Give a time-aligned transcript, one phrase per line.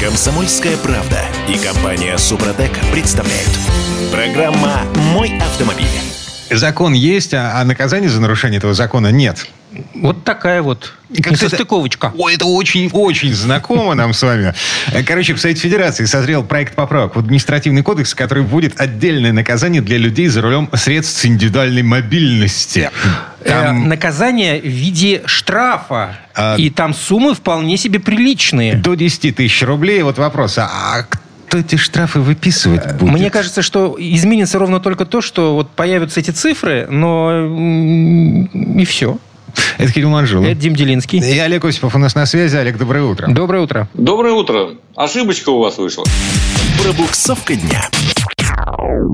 [0.00, 1.18] Комсомольская правда
[1.48, 3.50] и компания Супротек представляют.
[4.12, 5.86] Программа «Мой автомобиль».
[6.50, 9.48] Закон есть, а, а наказания за нарушение этого закона нет.
[9.94, 12.12] Вот такая вот Как-то несостыковочка.
[12.16, 14.54] Ой, это очень-очень знакомо нам с вами.
[15.06, 19.98] Короче, в Совете Федерации созрел проект поправок в административный кодекс, который вводит отдельное наказание для
[19.98, 22.90] людей за рулем средств индивидуальной мобильности.
[23.40, 26.18] Э, Там наказание в виде штрафа.
[26.34, 28.74] А- И там суммы вполне себе приличные.
[28.74, 30.02] до 10 тысяч рублей.
[30.02, 31.04] Вот вопрос, а
[31.48, 33.10] кто эти штрафы выписывать будет?
[33.12, 37.46] Мне кажется, что изменится ровно только то, что вот появятся эти цифры, но
[38.78, 39.18] и все.
[39.78, 40.46] Это Кирилл Манжулов.
[40.46, 41.18] Это Дим Делинский.
[41.20, 42.56] И Олег Осипов у нас на связи.
[42.56, 43.28] Олег, доброе утро.
[43.28, 43.88] Доброе утро.
[43.94, 44.70] Доброе утро.
[44.96, 46.04] Ошибочка у вас вышла.
[46.82, 47.88] Пробуксовка дня.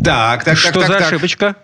[0.04, 1.02] Так, так, что так, за так.
[1.02, 1.56] ошибочка?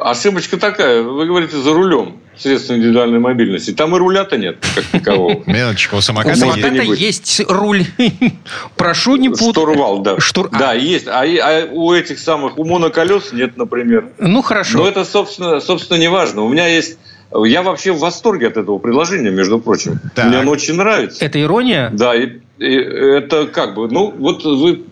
[0.00, 1.02] Ошибочка такая.
[1.02, 3.72] Вы говорите за рулем средств индивидуальной мобильности.
[3.72, 5.42] Там и руля-то нет, как такового.
[5.46, 7.84] Минуточку, у У самоката не самоката есть руль.
[8.76, 9.50] Прошу не путать.
[9.50, 10.18] Штурвал, да.
[10.18, 11.06] Штур- Да, есть.
[11.06, 14.06] А, а у этих самых, у моноколес нет, например.
[14.18, 14.78] Ну, хорошо.
[14.78, 16.42] Но это, собственно, собственно, не важно.
[16.42, 16.98] У меня есть...
[17.44, 20.00] Я вообще в восторге от этого предложения, между прочим.
[20.14, 20.26] Так.
[20.26, 21.24] Мне оно очень нравится.
[21.24, 21.90] Это ирония?
[21.92, 24.82] Да, и, и это как бы, ну, вот вы,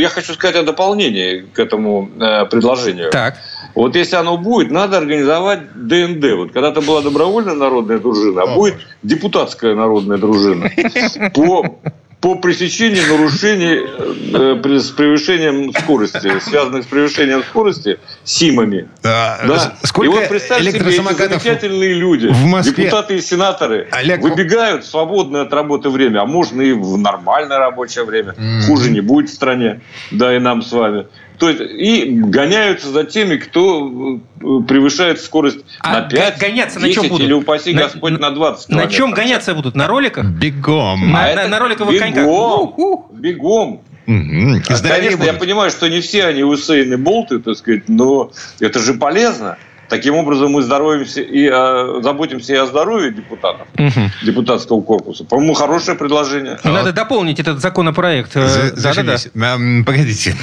[0.00, 3.10] я хочу сказать о дополнении к этому э, предложению.
[3.10, 3.36] Так.
[3.74, 6.24] Вот если оно будет, надо организовать ДНД.
[6.36, 10.70] Вот когда-то была добровольная народная дружина, а будет депутатская народная дружина.
[11.34, 11.80] По,
[12.24, 18.88] по пресечению нарушений э, с превышением скорости, связанных с превышением скорости СИМами.
[19.04, 19.76] А, Да.
[19.82, 22.84] Сколько и вот представьте себе, эти замечательные люди, в Москве?
[22.84, 27.58] депутаты и сенаторы, Олег, выбегают в свободное от работы время, а можно и в нормальное
[27.58, 28.34] рабочее время.
[28.66, 31.06] Хуже не будет в стране, да и нам с вами.
[31.38, 36.78] То есть, и гоняются за теми, кто э, превышает скорость А на 5, г- гоняться
[36.78, 37.26] на 10 чем будут?
[37.26, 39.24] или, упаси На- Господь, на 20 На чем километров.
[39.24, 39.74] гоняться будут?
[39.74, 40.26] На роликах?
[40.26, 41.10] Бегом.
[41.10, 42.22] На- А это на роликовых коньках.
[42.24, 43.80] бегом, бегом.
[44.06, 44.56] Мгм.
[44.58, 45.40] И А, здоровее Конечно, я будут.
[45.40, 49.56] понимаю, что не все они Усейны Болты, так сказать, но это же полезно.
[49.88, 54.10] Таким образом мы здоровимся и э, заботимся и о здоровье депутатов, Мгм.
[54.22, 55.24] депутатского корпуса.
[55.24, 56.58] По-моему, хорошее предложение.
[56.64, 58.32] Надо дополнить этот законопроект.
[58.34, 59.56] Э, За- Да-да-да.
[59.84, 60.34] Погодите.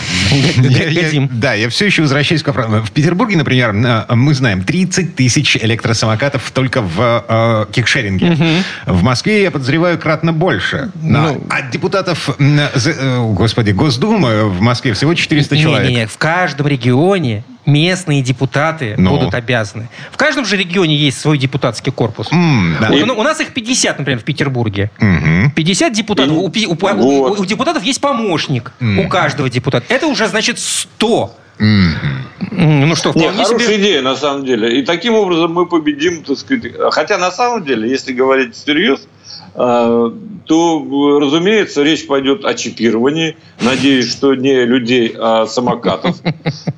[0.57, 1.29] Я- я-.
[1.31, 2.83] Да, я все еще возвращаюсь к вопросу.
[2.83, 8.37] В Петербурге, например, а, мы знаем 30 тысяч электросамокатов только в э, кикшеринге.
[8.85, 10.91] В Москве, я подозреваю, кратно больше.
[11.01, 11.43] Но- Ну.
[11.49, 15.89] А депутатов, э, господи, Госдумы в Москве всего 400 человек.
[15.89, 19.11] Не-не-не, в каждом регионе местные депутаты Ну.
[19.11, 19.87] будут обязаны.
[20.11, 22.31] В каждом же регионе есть свой депутатский корпус.
[22.31, 22.89] М, да.
[22.89, 24.89] У, у нас их 50, например, в Петербурге.
[24.99, 25.51] Мгм.
[25.51, 26.33] 50 депутатов.
[26.55, 26.93] И- У, у Вот.
[27.39, 28.71] у- у депутатов есть помощник.
[28.79, 28.99] Мгм.
[28.99, 29.85] У каждого депутата.
[29.93, 31.35] Это уже значит 100.
[31.59, 32.25] Мгм.
[32.51, 33.81] Ну что, Не, вполне хорошая себе...
[33.81, 34.79] идея, на самом деле.
[34.79, 36.73] И таким образом мы победим, так сказать.
[36.91, 39.07] Хотя, на самом деле, если говорить всерьез,
[39.55, 40.11] э,
[40.45, 43.37] то, разумеется, речь пойдет о чипировании.
[43.61, 46.17] Надеюсь, что не людей, а самокатов.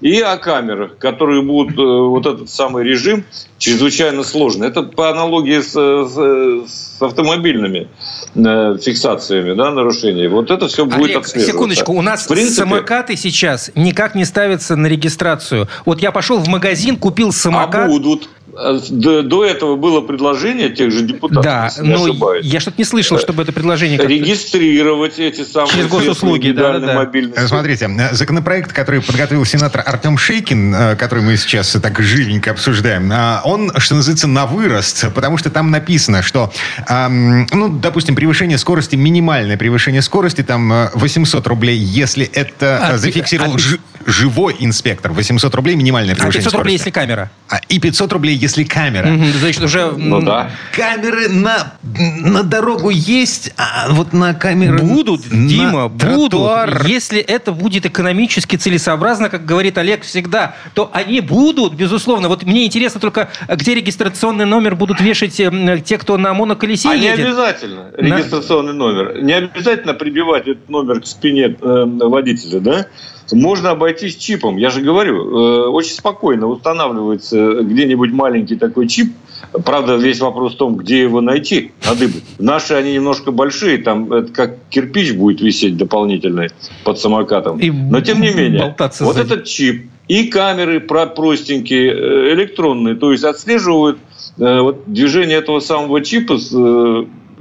[0.02, 3.24] И о камерах, которые будут э, вот этот самый режим
[3.58, 4.68] чрезвычайно сложный.
[4.68, 7.88] Это по аналогии с, с- с автомобильными
[8.36, 10.28] э, фиксациями да, нарушений.
[10.28, 11.52] Вот это все будет Олег, отслеживаться.
[11.52, 15.63] секундочку, у нас В принципе, самокаты сейчас никак не ставятся на регистрацию.
[15.86, 17.88] Вот я пошел в магазин, купил А самокат.
[17.90, 18.30] будут.
[18.56, 22.46] Э, До, до этого было предложение тех же депутатов, да, если не но ошибаюсь.
[22.46, 24.14] я что-то не слышал, чтобы это предложение как-то...
[24.14, 27.00] Регистрировать эти самые Через госуслуги, индивидуальной да-да-да.
[27.00, 27.40] мобильности.
[27.40, 32.52] Э, Смотрите, э, законопроект, который подготовил сенатор Артем Шейкин, э, который мы сейчас так живенько
[32.52, 36.52] обсуждаем, э, он, что называется, на вырост, потому что там написано, что,
[36.90, 42.98] ну, допустим, превышение скорости, минимальное превышение скорости, там э, 800 рублей, если это А, э,
[42.98, 46.88] зафиксировал а, жи- живой инспектор, 800 рублей минимальное А превышение 500 рублей, скорости.
[46.88, 47.32] если камера.
[47.50, 49.08] А, И 500 рублей, если камера.
[49.08, 49.92] Мгм, Значит, уже...
[49.92, 50.52] Ну м, да.
[50.76, 51.74] Камеры на,
[52.22, 54.78] на дорогу есть, а вот на камеры...
[54.80, 56.32] Будут, на Дима, будут.
[56.32, 56.86] тротуар.
[56.86, 62.28] Если это будет экономически целесообразно, как говорит Олег всегда, то они будут, безусловно.
[62.30, 66.96] Вот мне интересно только, где регистрационный номер будут вешать э, те, кто на моноколесе А
[66.96, 67.26] не едет.
[67.26, 69.22] обязательно регистрационный номер.
[69.24, 72.86] Не обязательно прибивать этот номер к спине э, водителя, да?
[73.34, 74.58] Можно обойтись чипом.
[74.58, 79.14] Я же говорю, э, очень спокойно устанавливается где-нибудь маленький такой чип.
[79.66, 82.24] Правда, весь вопрос в том, где его найти, надыбать.
[82.40, 86.50] Наши, они немножко большие, там это как кирпич будет висеть дополнительный
[86.84, 87.60] под самокатом.
[87.60, 89.20] И Но тем не менее, вот сзади.
[89.20, 94.00] этот чип и камеры про- простенькие, э, электронные, то есть отслеживают
[94.40, 96.52] э, вот, движение этого самого чипа с,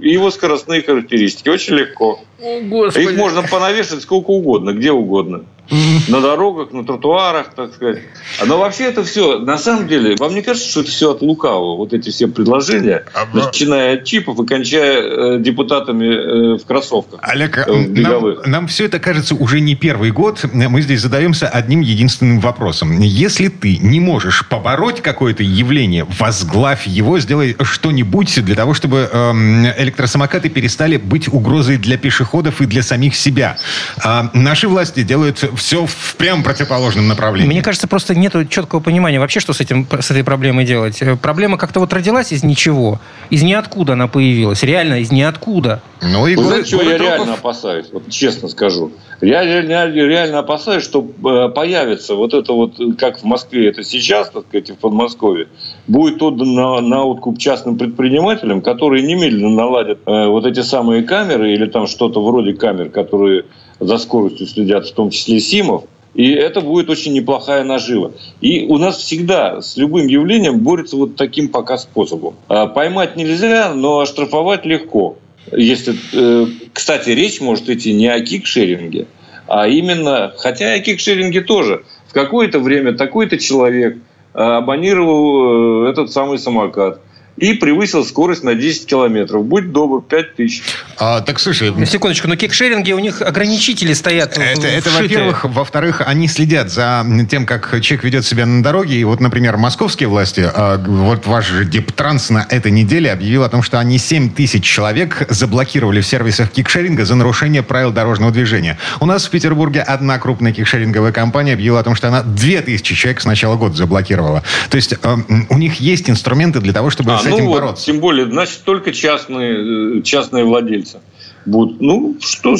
[0.01, 1.49] и его скоростные характеристики.
[1.49, 2.21] Очень легко.
[2.41, 5.45] Их можно понавешать сколько угодно, где угодно.
[5.71, 5.99] Mm-hmm.
[6.09, 8.01] на дорогах, на тротуарах, так сказать.
[8.45, 11.77] Но вообще это все, на самом деле, вам не кажется, что это все от лукавого,
[11.77, 17.21] вот эти все предложения, начиная от чипов и кончая э, депутатами э, в кроссовках.
[17.23, 20.45] Олег, э, нам, нам все это кажется уже не первый год.
[20.53, 22.99] Мы здесь задаемся одним единственным вопросом.
[23.01, 29.67] Если ты не можешь побороть какое-то явление, возглавь его, сделай что-нибудь для того, чтобы эм,
[29.67, 33.59] электросамокаты перестали быть угрозой для пешеходов и для самих себя.
[34.03, 37.49] А наши власти делают все в прям противоположном направлении.
[37.49, 41.01] Мне кажется, просто нет четкого понимания вообще, что с, этим, с этой проблемой делать.
[41.03, 43.01] Э, проблема как-то вот родилась из ничего.
[43.31, 44.63] Из ниоткуда она появилась.
[44.63, 45.83] Реально из ниоткуда.
[46.01, 47.87] Ну, и Вы знаете, чего я реально опасаюсь?
[47.93, 48.93] Вот честно скажу.
[49.21, 54.31] Я реально, реально опасаюсь, что э, появится вот это вот, как в Москве это сейчас,
[54.31, 55.49] так сказать, в Подмосковье,
[55.87, 61.53] будет отдан на, на откуп частным предпринимателям, которые немедленно наладят э, вот эти самые камеры
[61.53, 63.45] или там что-то вроде камер, которые
[63.85, 65.85] за скоростью следят, в том числе СИМов,
[66.15, 68.13] и это будет очень неплохая нажива.
[68.41, 72.35] И у нас всегда с любым явлением борется вот таким пока способом.
[72.49, 75.17] А поймать нельзя, но оштрафовать легко.
[75.51, 79.07] Если, э, кстати, речь может идти не о кикшеринге,
[79.47, 81.85] а именно, хотя и о кикшеринге тоже.
[82.07, 87.01] В какое-то время такой-то человек э, абонировал э, этот самый самокат–
[87.37, 89.45] и превысил скорость на 10 километров.
[89.45, 90.63] Будь добр, 5 тысяч.
[90.99, 91.73] А, так слушай...
[91.87, 94.37] Секундочку, но кикшеринги, у них ограничители стоят.
[94.39, 95.45] Это, это во-первых.
[95.45, 98.97] Во-вторых, они следят за тем, как человек ведет себя на дороге.
[98.97, 103.49] И вот, например, московские власти, а, вот ваш же Дептранс на этой неделе объявил о
[103.49, 108.79] том, что они 7 тысяч человек заблокировали в сервисах кикшеринга за нарушение правил дорожного движения.
[109.01, 113.21] У нас в Петербурге одна крупная кикшеринговая компания объявила о том, что она 2000 человек
[113.21, 114.43] с начала года заблокировала.
[114.69, 115.17] То есть э,
[115.49, 117.13] у них есть инструменты для того, чтобы...
[117.13, 117.83] А, с этим ну, бороться.
[117.83, 121.01] Вот, тем более, значит, только частные, э, частные владельцы
[121.47, 121.81] будут.
[121.81, 122.57] Ну, что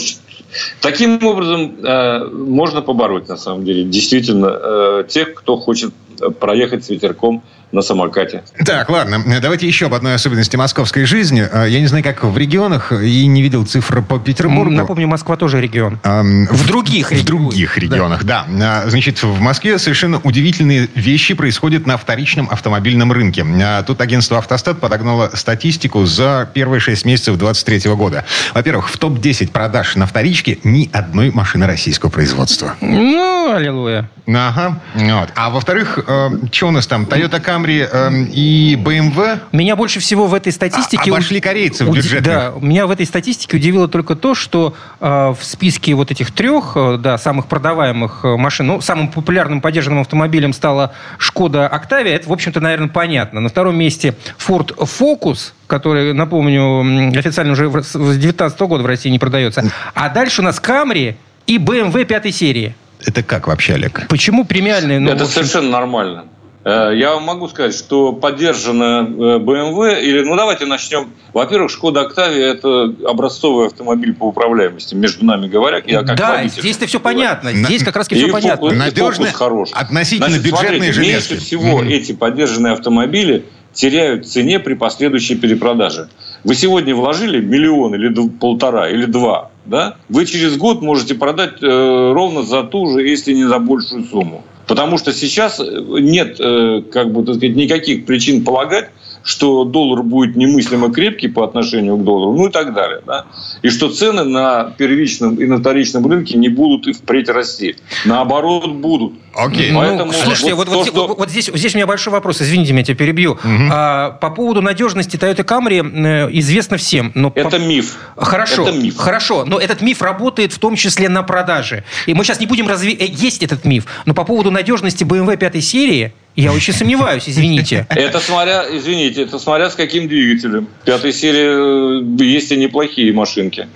[0.83, 5.95] Таким образом э, можно побороть, на самом деле, действительно, э, тех, кто хочет
[6.39, 7.43] проехать с ветерком
[7.73, 8.43] на самокате.
[8.65, 9.23] Так, ладно.
[9.41, 11.47] Давайте еще об одной особенности московской жизни.
[11.51, 14.71] А, я не знаю, как в регионах, и не видел цифр по Петербургу.
[14.71, 15.99] Напомню, Москва тоже регион.
[16.05, 18.47] А, в, в других В других регионах, да.
[18.49, 18.85] да.
[18.89, 23.45] Значит, в Москве совершенно удивительные вещи происходят на вторичном автомобильном рынке.
[23.63, 28.25] А, тут агентство «Автостат» подогнало статистику за первые шесть месяцев 2023 года.
[28.55, 32.75] Во-первых, в топ-10 продаж на вторичке ни одной машины российского производства.
[32.81, 34.09] Ну, аллилуйя.
[34.27, 34.81] Ага.
[34.95, 35.31] Вот.
[35.35, 37.05] А во-вторых, э, что у нас там?
[37.05, 39.41] Toyota Camry э, и BMW?
[39.53, 41.11] Меня больше всего в этой статистике...
[41.11, 41.97] А, обошли корейцев уд...
[41.97, 42.25] бюджетных.
[42.25, 46.73] Да, меня в этой статистике удивило только то, что э, в списке вот этих трех,
[46.77, 52.17] э, да, самых продаваемых э, машин, ну, самым популярным поддержанным автомобилем стала Шкода Октавия.
[52.17, 53.41] Это, в общем-то, наверное, понятно.
[53.41, 59.19] На втором месте Ford Focus, который, напомню, официально уже с 2019 года в России не
[59.19, 59.65] продается.
[59.95, 61.17] А дальше у нас Camry
[61.47, 62.75] и BMW пятой серии.
[63.05, 64.07] Это как вообще, Олег?
[64.09, 65.01] Почему премиальные?
[65.01, 65.35] Ну, это общем...
[65.35, 66.25] совершенно нормально.
[66.65, 71.11] Э, я вам могу сказать, что поддержана BMW, э, или, ну давайте начнем.
[71.33, 75.83] Во-первых, Шкода Октавия– это образцовый автомобиль по управляемости, между нами говоря.
[75.85, 77.53] Я как да, здесь-то все понятно.
[77.53, 78.71] Здесь как раз все понятно.
[78.73, 79.71] Надежный, хорош.
[79.73, 81.33] относительно Значит, бюджетные смотрите, железки.
[81.33, 81.89] Меньше всего mm-hmm.
[81.89, 86.09] эти поддержанные автомобили теряют в цене при последующей перепродаже.
[86.45, 89.97] Вы сегодня вложили миллион или полтора, или два, да?
[90.09, 94.45] Вы через год можете продать э, ровно за ту же, если не за большую сумму.
[94.67, 95.65] Потому что сейчас э,
[96.01, 98.91] нет, э, как бы, так сказать, никаких причин полагать,
[99.25, 103.01] что доллар будет немыслимо крепкий по отношению к доллару, ну и так далее.
[103.07, 103.27] Да?
[103.63, 107.77] И что цены на первичном и на вторичном рынке не будут и впредь расти.
[108.05, 109.15] Наоборот, будут.
[109.35, 109.71] Окей.
[109.71, 109.75] Okay.
[109.75, 111.15] Поэтому, ну, слушайте, вот, вот, то, вот, что...
[111.15, 112.43] вот здесь, здесь у меня большой вопрос.
[112.43, 113.33] Извините, я тебя перебью.
[113.33, 113.69] Угу.
[113.71, 117.13] А, по поводу надежности Toyota Camry э, известно всем.
[117.15, 117.57] Но Это по...
[117.57, 117.97] миф.
[118.17, 118.69] Хорошо.
[118.69, 118.97] Это миф.
[118.97, 119.45] Хорошо.
[119.45, 121.85] Но этот миф работает в том числе на продаже.
[122.07, 122.93] И мы сейчас не будем разве...
[122.93, 123.87] Э, есть этот миф.
[124.05, 127.87] Но по поводу надежности BMW пятой серии я очень сомневаюсь, извините.
[127.91, 130.69] Это смотря, извините, это смотря с каким двигателем.
[130.85, 133.69] Пятой серии э, есть и неплохие машинки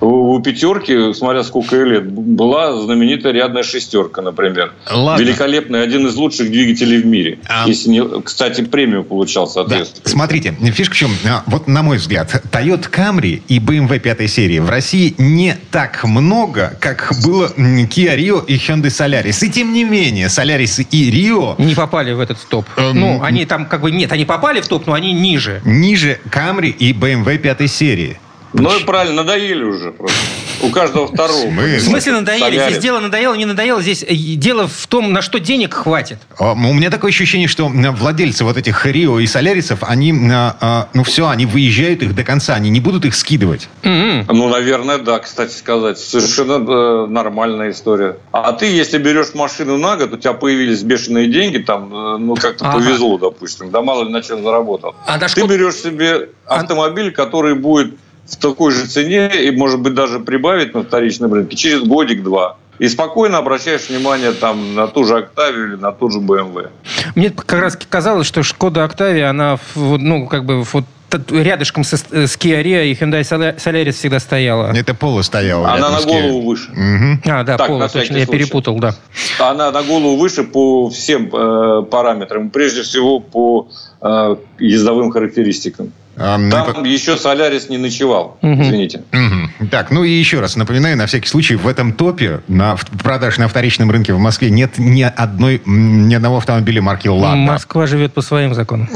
[0.00, 4.72] у пятерки, смотря сколько лет, была знаменитая рядная шестерка, например.
[4.90, 5.22] Ладно.
[5.22, 7.38] Великолепный, один из лучших двигателей в мире.
[7.46, 7.66] А...
[7.66, 10.02] Если не, кстати, премию получал, соответственно.
[10.04, 10.10] Да.
[10.10, 11.10] Смотрите, фишка в чем?
[11.28, 16.04] А, вот на мой взгляд, Toyota Camry и BMW пятой серии в России не так
[16.04, 19.44] много, как было Kia Rio и Hyundai Solaris.
[19.44, 21.54] И тем не менее, Solaris и Rio...
[21.58, 22.66] Не попали в этот топ.
[22.76, 22.98] Эм...
[22.98, 23.90] Ну, они там как бы...
[23.90, 25.60] Нет, они попали в топ, но они ниже.
[25.64, 28.18] Ниже Camry и BMW пятой серии.
[28.58, 30.16] Ну и правильно, надоели уже просто.
[30.62, 31.48] У каждого второго.
[31.50, 32.58] В смысле надоели?
[32.68, 33.82] Здесь дело надоело, не надоело.
[33.82, 36.18] Здесь э, дело в том, на что денег хватит.
[36.38, 40.88] А, У меня такое ощущение, что владельцы вот этих Рио и Солярисов, они, а, а,
[40.94, 43.68] ну все, они выезжают их до конца, они не будут их скидывать.
[43.82, 44.26] М-м.
[44.28, 45.98] Ну, наверное, да, кстати сказать.
[45.98, 48.16] Совершенно э, нормальная история.
[48.32, 52.34] А ты, если берешь машину на год, у тебя появились бешеные деньги, там, э, ну,
[52.34, 52.78] как-то Ага.
[52.78, 54.94] повезло, допустим, да мало ли на чем заработал.
[55.06, 57.94] А Ты Шкод- берешь себе автомобиль, который будет
[58.28, 62.56] в такой же цене и, может быть, даже прибавить на вторичном рынке через годик-два.
[62.78, 66.68] И спокойно обращаешь внимание там на ту же Октавию или на ту же BMW.
[67.14, 70.84] Мне как раз казалось, что Шкода Октавия, она, ну, как бы, вот
[71.30, 74.72] рядышком со- с Kia Rio и Hyundai Sola- Solaris всегда стояла.
[74.76, 75.72] Это Поло стояло.
[75.72, 76.70] Она на голову выше.
[76.72, 77.22] Мгм.
[77.24, 78.38] А, да, Так, Polo, всякий точно, я случай.
[78.42, 78.94] перепутал, да.
[79.38, 82.50] Она на голову выше по всем э, параметрам.
[82.50, 83.68] Прежде всего, по
[84.02, 85.92] э, ездовым характеристикам.
[86.18, 88.62] А, ну, Там еще Солярис не ночевал, Мгм.
[88.62, 89.02] извините.
[89.12, 89.50] Мгм.
[89.70, 93.36] Так, ну и еще раз напоминаю, на всякий случай, в этом топе на в- продаж
[93.36, 97.36] на вторичном рынке в Москве нет ни одной, ни одного автомобиля марки «Лада».
[97.36, 98.88] Москва живет по своим законам.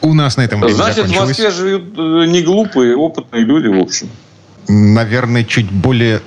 [0.00, 1.14] У нас на этом время Значит, в.
[1.14, 4.08] Москве живут э, не глупые, опытные люди, в общем.
[4.68, 6.20] Наверное, чуть более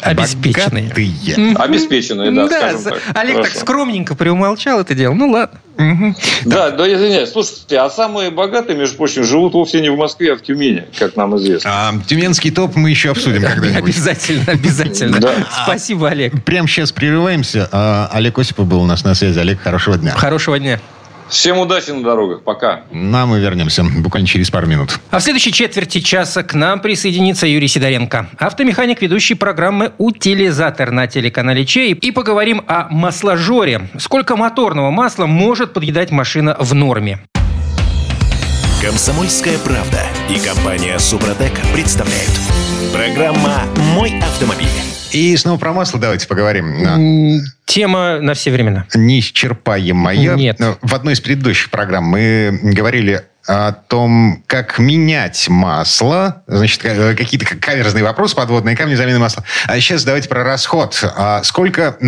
[0.00, 0.84] Обеспеченные.
[0.84, 1.56] богатые.
[1.56, 3.00] Обеспеченные, да, скажем за- так.
[3.14, 3.60] Олег так Хорошо.
[3.60, 5.14] скромненько приумолчал это дело.
[5.14, 5.58] Ну ладно.
[5.78, 6.16] Мгм.
[6.44, 7.30] Да, да, извиняюсь.
[7.30, 11.16] Слушайте, а самые богатые, между прочим, живут вовсе не в Москве, а в Тюмени, как
[11.16, 11.70] нам известно.
[11.72, 13.82] А, Тюменский топ мы еще обсудим когда-нибудь.
[13.82, 15.18] Обязательно, обязательно.
[15.18, 15.34] Да.
[15.64, 16.44] Спасибо, Олег.
[16.44, 17.68] Прямо сейчас прерываемся.
[17.72, 19.38] А, Олег Осипов был у нас на связи.
[19.38, 20.12] Олег, хорошего дня.
[20.12, 20.78] Хорошего дня.
[21.32, 22.42] Всем удачи на дорогах.
[22.42, 22.82] Пока.
[22.90, 25.00] Нам мы вернемся буквально через пару минут.
[25.10, 31.06] А в следующей четверти часа к нам присоединится Юрий Сидоренко, автомеханик, ведущий программы «Утилизатор» на
[31.06, 31.94] телеканале Чей.
[31.94, 33.88] И поговорим о масложоре.
[33.98, 37.18] Сколько моторного масла может подъедать машина в норме?
[38.82, 42.32] Комсомольская правда и компания Супротек представляют.
[42.92, 43.62] Программа
[43.94, 44.68] «Мой автомобиль».
[45.12, 47.40] И снова про масло давайте поговорим.
[47.66, 48.86] Тема на все времена.
[48.94, 50.34] Неисчерпаемая.
[50.36, 50.58] Нет.
[50.80, 56.42] В одной из предыдущих программ мы говорили о том, как менять масло.
[56.46, 59.42] Значит, ка- какие-то каверзные вопросы, подводные камни замены масла.
[59.66, 60.96] А сейчас давайте про расход.
[61.16, 61.96] А сколько...
[62.00, 62.04] э,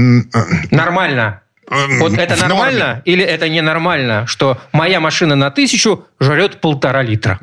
[0.71, 1.41] Нормально.
[1.69, 2.55] м, Вот это в норме?
[2.55, 7.41] нормально или это ненормально, что моя машина на тысячу жрет полтора литра?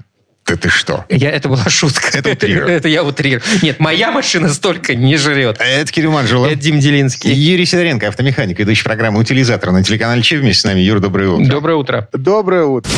[0.51, 1.05] Да ты что?
[1.07, 2.09] Я, это была шутка.
[2.11, 2.67] Это утрирую.
[2.67, 3.41] Это я утрирую.
[3.61, 5.55] Нет, моя машина столько не жрет.
[5.59, 6.47] Это Кирилл Манжула.
[6.47, 7.31] Это Дим Делинский.
[7.31, 10.81] Юрий Сидоренко, автомеханик, ведущий программы «Утилизатор» на телеканале Че вместе с нами.
[10.81, 11.49] Юр, доброе утро.
[11.49, 12.09] Доброе утро.
[12.11, 12.91] Доброе утро.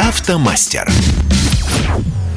[0.00, 0.90] Автомастер.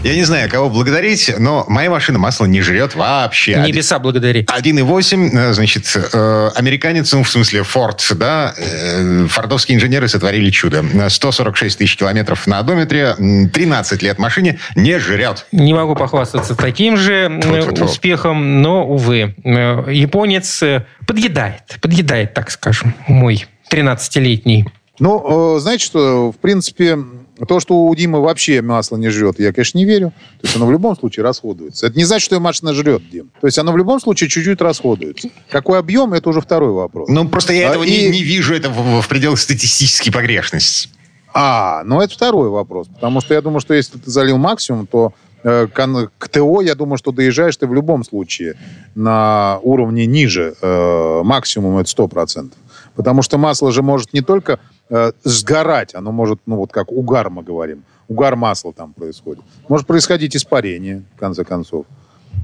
[0.05, 3.55] Я не знаю, кого благодарить, но моя машина масло не жрет вообще.
[3.65, 4.43] Небеса благодари.
[4.43, 10.85] 1,8, э, значит, э, американец, ну, в смысле, Форд, да, э, фордовские инженеры сотворили чудо.
[11.09, 15.47] 146 тысяч километров на одометре, м, 13 лет машине не жрет.
[15.51, 17.85] Не могу похвастаться таким же э, Тьфу-тьфу-тьфу.
[17.85, 20.61] успехом, но, увы, японец
[21.07, 24.67] подъедает, подъедает, так скажем, мой 13-летний.
[24.99, 26.99] Ну, знаете что, в принципе,
[27.47, 30.13] то, что у Димы вообще масло не жрет, я, конечно, не верю.
[30.41, 31.87] То есть оно в любом случае расходуется.
[31.87, 33.29] Это не значит, что ее машина жрет, Дим.
[33.41, 35.29] То есть оно в любом случае чуть-чуть расходуется.
[35.49, 37.09] Какой объем, это уже второй вопрос.
[37.09, 40.89] Ну, просто я А, этого и- не, не вижу, это в, в пределах статистической погрешности.
[41.33, 42.87] А, ну это второй вопрос.
[42.87, 45.13] Потому что я думаю, что если ты залил максимум, то
[45.43, 48.55] э, кон- к ТО, я думаю, что доезжаешь ты в любом случае
[48.95, 52.51] на уровне ниже э, максимум, это 100%.
[52.95, 57.29] Потому что масло же может не только э, сгорать, оно может, ну вот как угар
[57.29, 59.43] мы говорим, угар масла там происходит.
[59.67, 61.85] Может происходить испарение, в конце концов.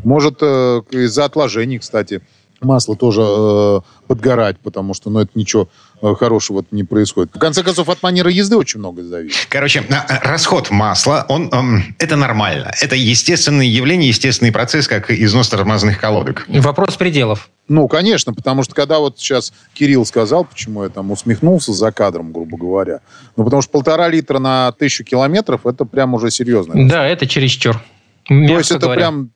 [0.03, 2.21] Может э, из-за отложений, кстати,
[2.61, 5.67] масло тоже э, подгорать, потому что, ну, это ничего
[6.01, 7.31] хорошего не происходит.
[7.33, 9.47] В конце концов, от манеры езды очень много зависит.
[9.49, 12.71] Короче, а, расход масла, он, эм, это нормально.
[12.81, 16.45] Это естественное явление, естественный процесс, как износ тормозных колодок.
[16.47, 17.49] Вопрос пределов.
[17.67, 22.33] Ну, конечно, потому что когда вот сейчас Кирилл сказал, почему я там усмехнулся за кадром,
[22.33, 22.99] грубо говоря,
[23.37, 26.89] ну, потому что полтора литра на тысячу километров, это прям уже серьезно.
[26.89, 27.81] Да, это чересчур.
[28.27, 28.99] То есть это говоря.
[28.99, 29.31] прям,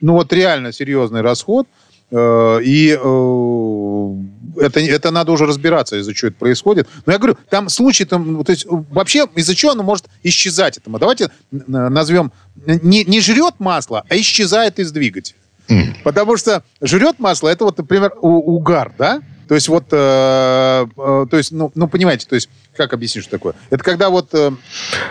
[0.00, 1.66] ну вот реально серьезный расход.
[2.10, 4.14] Э, И э,
[4.60, 6.88] это, это надо уже разбираться, из-за чего это происходит.
[7.06, 10.78] Но я говорю, там случаи, там, ну, то есть вообще из-за чего оно может исчезать.
[10.78, 12.32] Это мы давайте назовем,
[12.66, 15.36] не, не жрет масло, а исчезает из двигателя.
[15.68, 15.94] М.
[16.02, 19.20] Потому что жрет масло, это вот, например, у- угар, да?
[19.50, 23.32] То есть вот, э, э, то есть, ну, ну, понимаете, то есть, как объяснить, что
[23.32, 23.54] такое?
[23.70, 24.28] Это когда вот...
[24.32, 24.52] э,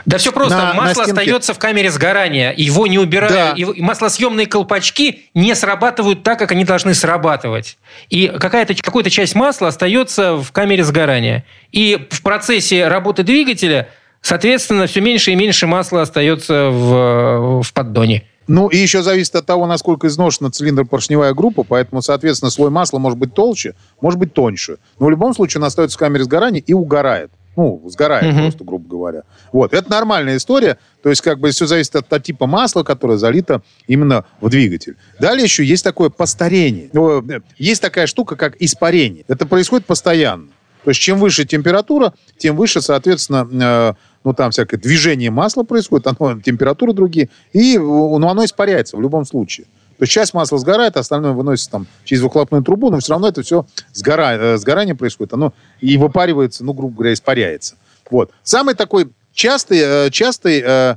[0.05, 0.55] Да все просто.
[0.55, 1.11] На- на Масло стенке.
[1.11, 2.53] остается в камере сгорания.
[2.55, 3.33] Его не убирают.
[3.33, 3.51] Да.
[3.51, 7.77] И маслосъемные колпачки не срабатывают так, как они должны срабатывать.
[8.09, 11.43] И какая-то, какая-то часть масла остается в камере сгорания.
[11.73, 13.89] И в процессе работы двигателя
[14.21, 18.25] Соответственно, все меньше и меньше масла остается в, в поддоне.
[18.49, 23.19] Ну, и еще зависит от того, насколько изношена цилиндр-поршневая группа, поэтому, соответственно, слой масла может
[23.19, 24.77] быть толще, может быть тоньше.
[24.99, 27.29] Но в любом случае он остается в камере сгорания и угорает.
[27.55, 28.41] Ну, сгорает угу.
[28.41, 29.23] просто, грубо говоря.
[29.51, 30.79] Вот, это нормальная история.
[31.03, 34.95] То есть, как бы, все зависит от, от типа масла, которое залито именно в двигатель.
[35.19, 36.89] Далее еще есть такое постарение.
[37.59, 39.25] Есть такая штука, как испарение.
[39.27, 40.47] Это происходит постоянно.
[40.83, 46.07] То есть, чем выше температура, тем выше, соответственно, э, ну, там всякое движение масла происходит,
[46.07, 49.65] оно, температура другие, и ну, оно испаряется в любом случае.
[49.97, 53.27] То есть часть масла сгорает, а остальное выносится там через выхлопную трубу, но все равно
[53.27, 54.37] это все сгора...
[54.37, 57.75] Э, сгорание происходит, оно и выпаривается, ну, грубо говоря, испаряется.
[58.09, 58.31] Вот.
[58.43, 60.95] Самый такой частый, э, частый э,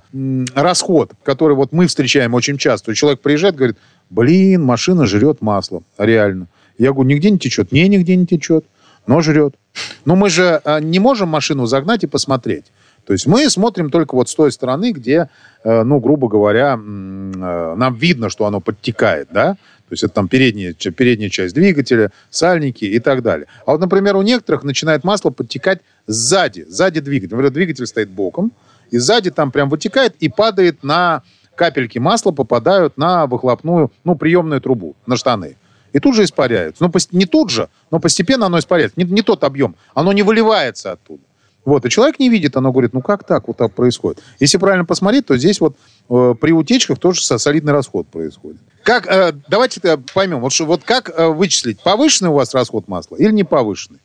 [0.55, 2.95] расход, который вот мы встречаем очень часто.
[2.95, 3.77] Человек приезжает, говорит,
[4.09, 6.47] блин, машина жрет масло, реально.
[6.79, 7.73] Я говорю, нигде не течет?
[7.73, 8.65] Не, нигде не течет,
[9.07, 9.57] но жрет.
[10.05, 12.67] Но мы же э, не можем машину загнать и посмотреть.
[13.07, 15.29] То есть мы смотрим только вот с той стороны, где,
[15.65, 19.55] э, ну, грубо говоря, э, нам видно, что оно подтекает, да?
[19.55, 23.47] То есть это там передняя, передняя часть двигателя, сальники и так далее.
[23.67, 27.37] А вот, например, у некоторых начинает масло подтекать сзади, сзади двигателя.
[27.37, 28.53] Например, двигатель стоит боком,
[28.91, 31.23] и сзади там прям вытекает и падает на
[31.57, 35.57] капельки масла, попадают на выхлопную, ну, приемную трубу, на штаны.
[35.93, 36.85] И тут же испаряются.
[36.85, 38.99] Ну, не тут же, но постепенно оно испаряется.
[38.99, 39.77] Не, не тот объем.
[39.93, 41.23] Оно не выливается оттуда.
[41.65, 44.21] Вот, и человек не видит, оно говорит, ну как так вот так происходит?
[44.41, 45.77] Если правильно посмотреть, то здесь вот
[46.11, 48.61] э, при утечках тоже солидный расход происходит.
[48.83, 49.81] Как, э, давайте
[50.13, 54.01] поймем, вот, вот как э, вычислить, повышенный у вас расход масла или не повышенный?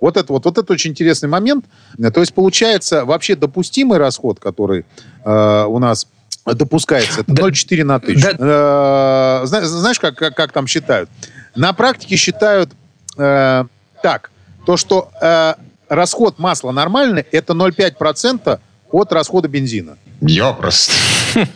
[0.00, 1.66] Вот это, вот, вот это очень интересный момент.
[2.12, 4.84] То есть получается вообще допустимый расход, который
[5.24, 6.08] э, у нас
[6.44, 8.36] допускается, это да, 0,4 на тысячу.
[8.38, 9.42] Да.
[9.44, 11.08] Э, знаешь, как, как, как там считают?
[11.54, 12.70] На практике считают
[13.16, 13.64] э,
[14.02, 14.30] так,
[14.66, 15.54] то, что э,
[15.94, 18.58] расход масла нормальный, это 0,5%
[18.90, 19.96] от расхода бензина.
[20.20, 20.92] Я просто.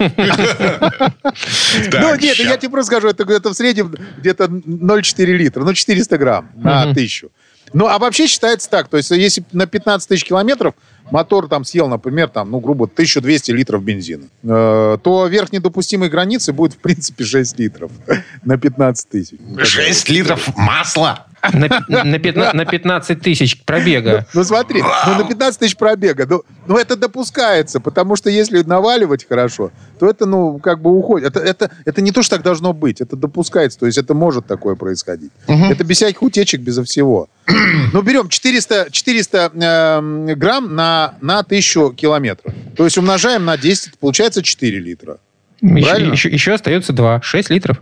[1.93, 6.50] Ну, нет, я тебе просто скажу, это в среднем где-то 0,4 литра, ну, 400 грамм
[6.57, 7.31] на тысячу.
[7.73, 10.75] Ну, а вообще считается так, то есть если на 15 тысяч километров
[11.11, 16.55] мотор там съел, например, там, ну, грубо, 1200 литров бензина, э, то верхней допустимой границей
[16.55, 17.90] будет, в принципе, 6 литров
[18.45, 19.38] на 15 тысяч.
[19.62, 21.25] 6 литров масла?
[21.52, 24.26] На, на, 15, на 15 тысяч пробега.
[24.33, 26.26] Ну, ну смотри, ну, на 15 тысяч пробега.
[26.28, 31.37] Ну, ну, это допускается, потому что если наваливать хорошо, то это, ну, как бы уходит.
[31.37, 33.00] Это, это, это не то, что так должно быть.
[33.00, 33.78] Это допускается.
[33.78, 35.31] То есть это может такое происходить.
[35.46, 35.64] Угу.
[35.66, 37.29] Это без всяких утечек, безо всего.
[37.92, 42.53] Ну, берем 400, 400 э, грамм на, на 1000 километров.
[42.77, 45.18] То есть умножаем на 10, получается 4 литра.
[45.61, 47.81] Еще, еще, еще остается 2, 6 литров.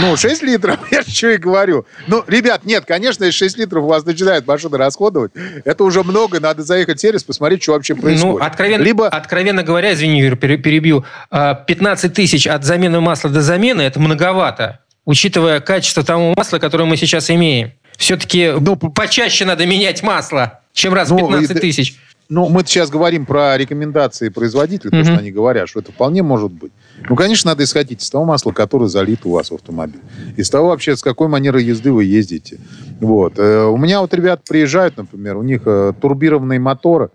[0.00, 1.86] Ну, 6 литров, я же что и говорю.
[2.06, 5.32] Ну, ребят, нет, конечно, если 6 литров у вас начинает машина расходовать,
[5.64, 8.38] это уже много, надо заехать в сервис, посмотреть, что вообще происходит.
[8.40, 9.08] Ну, откровенно, Либо...
[9.08, 15.60] откровенно говоря, извини, перебью, 15 а, тысяч от замены масла до замены– это многовато, учитывая
[15.60, 17.72] качество того масла, которое мы сейчас имеем.
[17.98, 21.96] Все-таки ну, почаще надо менять масло, чем раз в 15 ну, тысяч.
[22.30, 24.98] Ну, мы сейчас говорим про рекомендации производителя, mm-hmm.
[25.02, 26.72] то, что они говорят, что это вполне может быть.
[27.08, 30.00] Ну, конечно, надо исходить из того масла, которое залит у вас в автомобиль.
[30.36, 32.60] Из того вообще, с какой манерой езды вы ездите.
[33.00, 33.38] Вот.
[33.38, 37.08] Э, у меня вот ребят приезжают, например, у них э, турбированные моторы,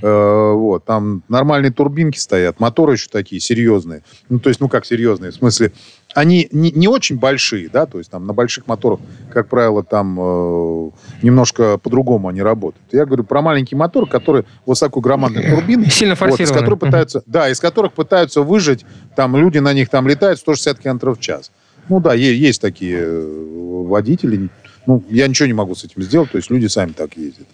[0.00, 4.04] э, вот, там нормальные турбинки стоят, моторы еще такие серьезные.
[4.28, 5.72] Ну, то есть, ну, как серьезные, в смысле,
[6.14, 10.18] они не, не очень большие, да, то есть там на больших моторах, как правило, там
[10.18, 10.90] э,
[11.22, 12.84] немножко по-другому они работают.
[12.92, 17.60] Я говорю про маленький мотор, который высокогромадные турбины, Сильно вот, из которых пытаются, да, из
[17.60, 18.84] которых пытаются выжить,
[19.16, 21.50] там люди на них там летают 160 км в час.
[21.88, 24.50] Ну да, есть, есть такие э, водители,
[24.86, 27.46] ну, я ничего не могу с этим сделать, то есть люди сами так ездят.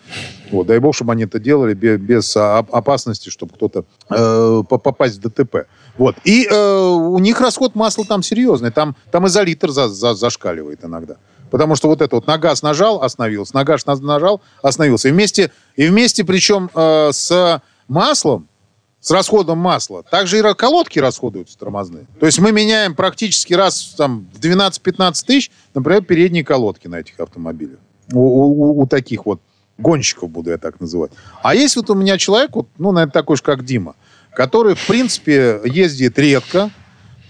[0.50, 5.20] Вот, дай бог, чтобы они это делали без, без опасности, чтобы кто-то э, попасть в
[5.20, 5.66] ДТП.
[5.98, 6.16] Вот.
[6.24, 8.70] И э, у них расход масла там серьезный.
[8.70, 11.16] Там, там и за литр за, за, зашкаливает иногда.
[11.50, 15.08] Потому что вот это вот на газ нажал, остановился, на газ нажал, остановился.
[15.08, 18.48] И вместе, и вместе причем э, с маслом,
[19.00, 22.06] с расходом масла, также и колодки расходуются тормозные.
[22.18, 27.20] То есть мы меняем практически раз там, в 12-15 тысяч, например, передние колодки на этих
[27.20, 27.78] автомобилях.
[28.12, 29.40] У, у, у таких вот
[29.78, 31.12] гонщиков буду я так называть.
[31.42, 33.94] А есть вот у меня человек, вот, ну, наверное, такой же, как Дима,
[34.32, 36.70] который, в принципе, ездит редко,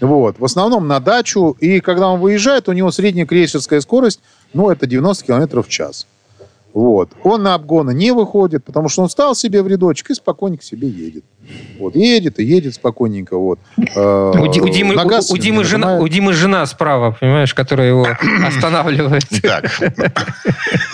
[0.01, 4.21] вот, в основном на дачу, и когда он выезжает, у него средняя крейсерская скорость,
[4.53, 6.07] ну, это 90 км в час.
[6.73, 7.09] Вот.
[7.23, 10.87] Он на обгоны не выходит, потому что он стал себе в рядочек и спокойненько себе
[10.87, 11.23] едет.
[11.79, 11.95] Вот.
[11.95, 13.37] Едет и едет спокойненько.
[13.37, 13.57] Вот.
[13.95, 17.55] Э, У, Ди- у Димы, у- у Димы не жена, у Димы жена справа, понимаешь,
[17.55, 18.07] которая его
[18.47, 19.23] останавливает.
[19.41, 19.65] Так.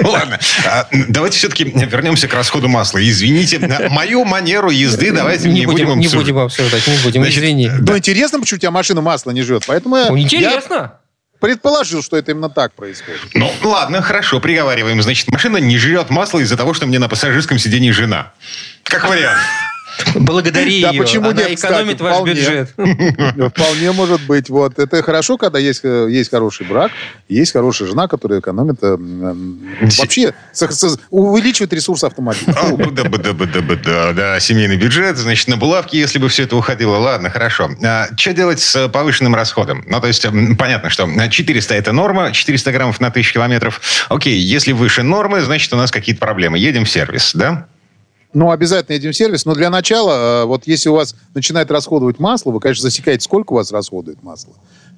[0.02, 0.40] Ладно.
[0.66, 3.00] А, Давайте все-таки вернемся к расходу масла.
[3.06, 3.60] Извините,
[3.90, 6.22] мою манеру езды давайте не будем не обсуждать.
[6.22, 7.70] будем обсуждать, не будем, Значит, извини.
[7.82, 9.64] Ну, интересно, почему у тебя машина масла не жрет.
[9.68, 11.00] Поэтому я, Ну, я Интересно.
[11.46, 13.22] Предположил, что это именно так происходит.
[13.36, 15.00] Ну, ладно, хорошо, приговариваем.
[15.04, 18.34] Значит, машина не жрет масло из-за того, что мне на пассажирском сидении жена.
[18.82, 19.38] Как вариант.
[20.16, 21.02] Благодари Да ее.
[21.02, 22.34] почему Она нет, экономит кстати, ваш вполне.
[22.34, 22.74] бюджет.
[22.78, 24.50] Ну, Вполне может быть.
[24.50, 24.80] Вот.
[24.80, 26.92] Это хорошо, когда есть, э, есть хороший брак,
[27.30, 29.60] есть хорошая жена, которая экономит, э, м,
[29.98, 32.54] вообще со- со- увеличивает ресурс автомобиля.
[32.78, 36.98] Бда, бда, Да, семейный бюджет, значит, на булавки, если бы все это уходило.
[36.98, 37.70] Ладно, хорошо.
[38.18, 39.84] что делать с повышенным расходом?
[39.88, 43.82] Ну, то есть, м, понятно, что 400 это норма, 400 граммов на 1000 километров.
[44.10, 46.58] Окей, если выше нормы, значит, у нас какие-то проблемы.
[46.58, 47.68] Едем в сервис, да?
[48.36, 49.46] Ну, обязательно едем в сервис.
[49.46, 53.54] Но для начала, э, вот если у вас начинает расходовать масло, вы, конечно, засекаете, сколько
[53.54, 54.54] у вас расходует масло.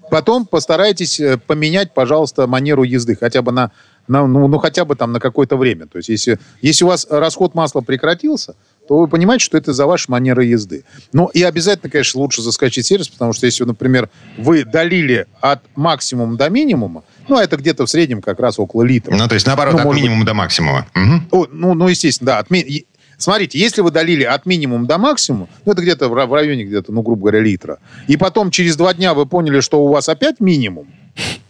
[0.09, 3.15] Потом постарайтесь э, поменять, пожалуйста, манеру езды.
[3.15, 3.71] Хотя бы на,
[4.07, 5.85] на- ну, ну, хотя бы там на какое-то время.
[5.85, 8.55] То есть, если, если у вас расход масла прекратился,
[8.87, 10.83] то вы понимаете, что это за ваша манера езды.
[11.13, 15.59] Ну, и обязательно, конечно, лучше заскочить в сервис, потому что если, например, вы долили от
[15.75, 19.13] максимума до минимума, ну, а это где-то в среднем как раз около литра.
[19.15, 20.03] Ну, то есть, наоборот, Ну, от может быть.
[20.09, 20.87] минимума до максимума.
[20.95, 21.27] Мгм.
[21.31, 22.39] О, ну, ну, естественно, да.
[22.39, 22.85] от ми-
[23.17, 26.65] Смотрите, если вы долили от минимума до максимума, ну, это где-то в ра- в районе,
[26.65, 30.07] где-то, ну, грубо говоря, литра, и потом через два дня вы поняли, что у вас
[30.07, 30.87] опять минимум,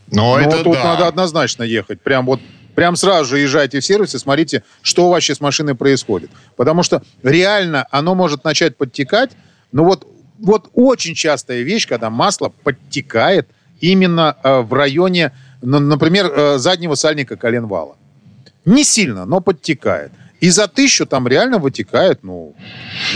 [0.10, 0.84] Но ну, это тут да.
[0.84, 2.02] надо однозначно ехать.
[2.02, 2.40] Прям вот
[2.78, 6.30] Прям сразу же езжайте в сервис и смотрите, что вообще с машиной происходит.
[6.56, 9.32] Потому что реально оно может начать подтекать.
[9.72, 13.48] Но вот, вот очень частая вещь, когда масло подтекает
[13.80, 15.32] именно э, в районе,
[15.64, 17.96] ну, например, э, заднего сальника коленвала.
[18.64, 20.12] Не сильно, но подтекает.
[20.40, 22.56] И за тысячу там реально вытекает, ну,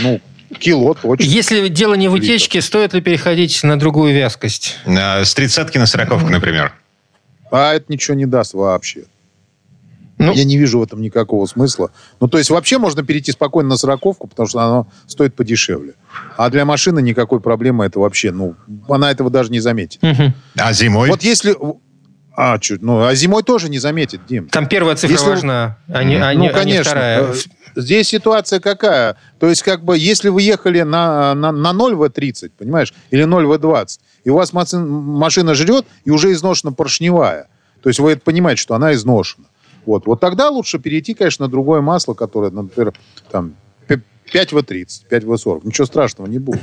[0.02, 0.20] ну
[0.58, 1.24] кило точно.
[1.24, 4.78] Если дело не в утечке, стоит ли переходить на другую вязкость?
[4.86, 6.74] А, С тридцатки на сороковку, например.
[7.50, 9.04] А это ничего не даст вообще.
[10.18, 11.90] Ну, Я не вижу в этом никакого смысла.
[12.20, 15.94] Ну, то есть вообще можно перейти спокойно на сороковку, потому что оно стоит подешевле.
[16.36, 18.54] А для машины никакой проблемы это вообще, ну,
[18.88, 20.00] она этого даже не заметит.
[20.02, 20.34] мгм.
[20.56, 21.08] А зимой?
[21.08, 21.56] Вот если...
[22.34, 24.48] А, чуть, ну, а зимой тоже не заметит, Дим.
[24.48, 26.84] Там первая цифра Если важна, а не, а ну, не- а не конечно.
[26.90, 27.22] вторая.
[27.24, 27.34] Э,
[27.76, 29.16] Здесь ситуация какая?
[29.38, 33.44] То есть, как бы, если вы ехали на, на, на 0 В30, понимаешь, или 0
[33.44, 37.48] В20, и у вас машина жрет, и уже изношена поршневая,
[37.82, 39.46] то есть вы это понимаете, что она изношена.
[39.84, 42.92] Вот, вот тогда лучше перейти, конечно, на другое масло, которое, например,
[43.30, 43.54] там,
[43.86, 45.60] 5 В30, 5 В40.
[45.64, 46.62] Ничего страшного не будет.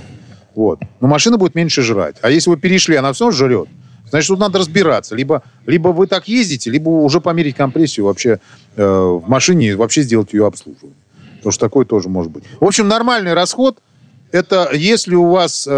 [0.55, 0.79] Вот.
[1.01, 2.15] Но машина будет меньше жрать.
[2.21, 3.67] А если вы перешли, она все жрет,
[4.09, 5.15] значит, тут надо разбираться.
[5.15, 8.39] Либо, либо вы так ездите, либо уже померить компрессию вообще
[8.75, 10.95] э, в машине и вообще сделать ее обслуживание.
[11.37, 12.43] Потому что такое тоже может быть.
[12.59, 13.77] В общем, нормальный расход–
[14.31, 15.65] это если у вас...
[15.69, 15.71] э,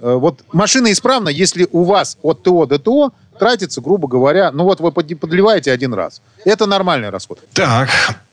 [0.00, 4.64] э, вот машина исправна, если у вас от ТО до ТО тратится, грубо говоря, ну
[4.64, 6.20] вот вы под- подливаете один раз.
[6.44, 7.38] Это нормальный расход.
[7.52, 7.88] Так,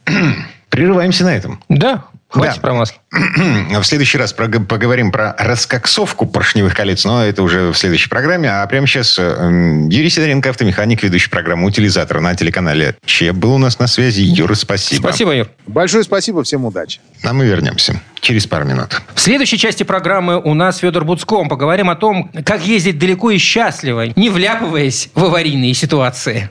[0.69, 1.61] прерываемся на этом.
[1.69, 2.05] Да,
[2.35, 2.61] хватит Да.
[2.61, 2.97] про масло.
[3.11, 8.49] В следующий раз поговорим про раскоксовку поршневых колец, но это уже в следующей программе.
[8.49, 13.31] А прямо сейчас э, Юрий Сидоренко, автомеханик, ведущий программу «Утилизатор» на телеканале ЧЕ.
[13.33, 14.21] Был у нас на связи.
[14.21, 15.07] Юра, спасибо.
[15.07, 15.47] Спасибо, Юр.
[15.67, 16.99] Большое спасибо, всем удачи.
[17.23, 19.01] А мы вернемся через пару минут.
[19.13, 21.47] В следующей части программы у нас Федор Буцком.
[21.49, 26.49] Поговорим о том, как ездить далеко и счастливо, не вляпываясь в аварийные ситуации.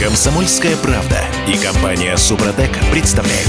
[0.00, 3.48] Комсомольская правда и компания Супротек представляют.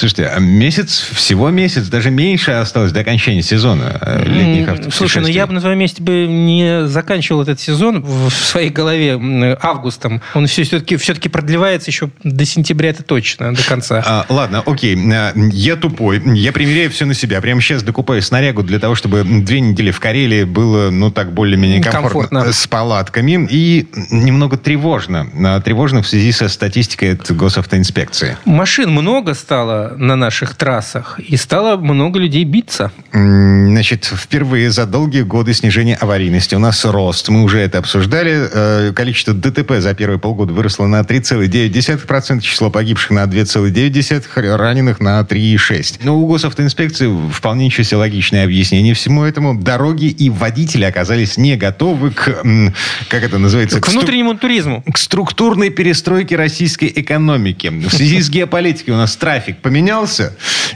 [0.00, 4.92] Слушайте, а месяц, всего месяц, даже меньше осталось до окончания сезона э, летних автопутешествий.
[4.92, 9.58] Слушай, ну я бы на твоем месте бы не заканчивал этот сезон в своей голове
[9.60, 10.22] августом.
[10.32, 14.02] Он все, все-таки, все-таки продлевается еще до сентября, это точно, до конца.
[14.06, 14.96] А, ладно, окей.
[15.12, 16.22] А, Я тупой.
[16.34, 17.38] Я примеряю все на себя.
[17.42, 21.82] Прямо сейчас докупаю снарягу для того, чтобы две недели в Карелии было, ну, так более-менее
[21.82, 22.10] комфортно,
[22.40, 22.52] Комфортно.
[22.54, 23.46] с палатками.
[23.50, 25.26] И немного тревожно.
[25.44, 28.38] А, Тревожно в связи со статистикой от госавтоинспекции.
[28.46, 32.92] Машин много стало на наших трассах, и стало много людей биться.
[33.12, 37.28] Значит, впервые за долгие годы снижения аварийности у нас рост.
[37.28, 38.48] Мы уже это обсуждали.
[38.52, 45.20] Э, Количество ДТП за первые полгода выросло на 3,9%, число погибших на 2,9%, раненых на
[45.20, 46.00] 3,6%.
[46.02, 49.54] Но у госавтоинспекции вполне еще логичное объяснение всему этому.
[49.60, 52.42] Дороги и водители оказались не готовы к,
[53.08, 54.82] как это называется, К стру- внутреннему туризму.
[54.92, 57.68] к структурной перестройке российской экономики.
[57.68, 59.79] В связи с геополитикой у нас трафик поменялся.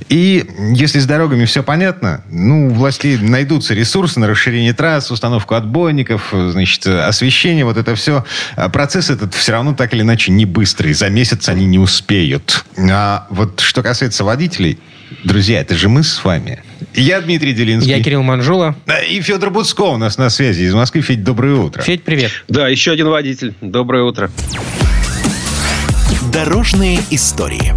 [0.08, 5.54] И если с дорогами все понятно, ну, у властей найдутся ресурсы на расширение трасс, установку
[5.54, 8.24] отбойников, значит, освещение, вот это все.
[8.56, 10.92] А процесс этот все равно так или иначе не быстрый.
[10.92, 12.64] За месяц они не успеют.
[12.78, 14.78] А вот что касается водителей,
[15.22, 16.62] друзья, это же мы с вами.
[16.94, 17.90] Я Дмитрий Делинский.
[17.90, 18.76] Я Кирилл Манжула.
[19.10, 21.00] И Федор Буцко у нас на связи из Москвы.
[21.00, 21.82] Федь, доброе утро.
[21.82, 22.30] Федь, привет.
[22.48, 23.54] Да, еще один водитель.
[23.60, 24.30] Доброе утро.
[26.32, 27.74] Дорожные истории.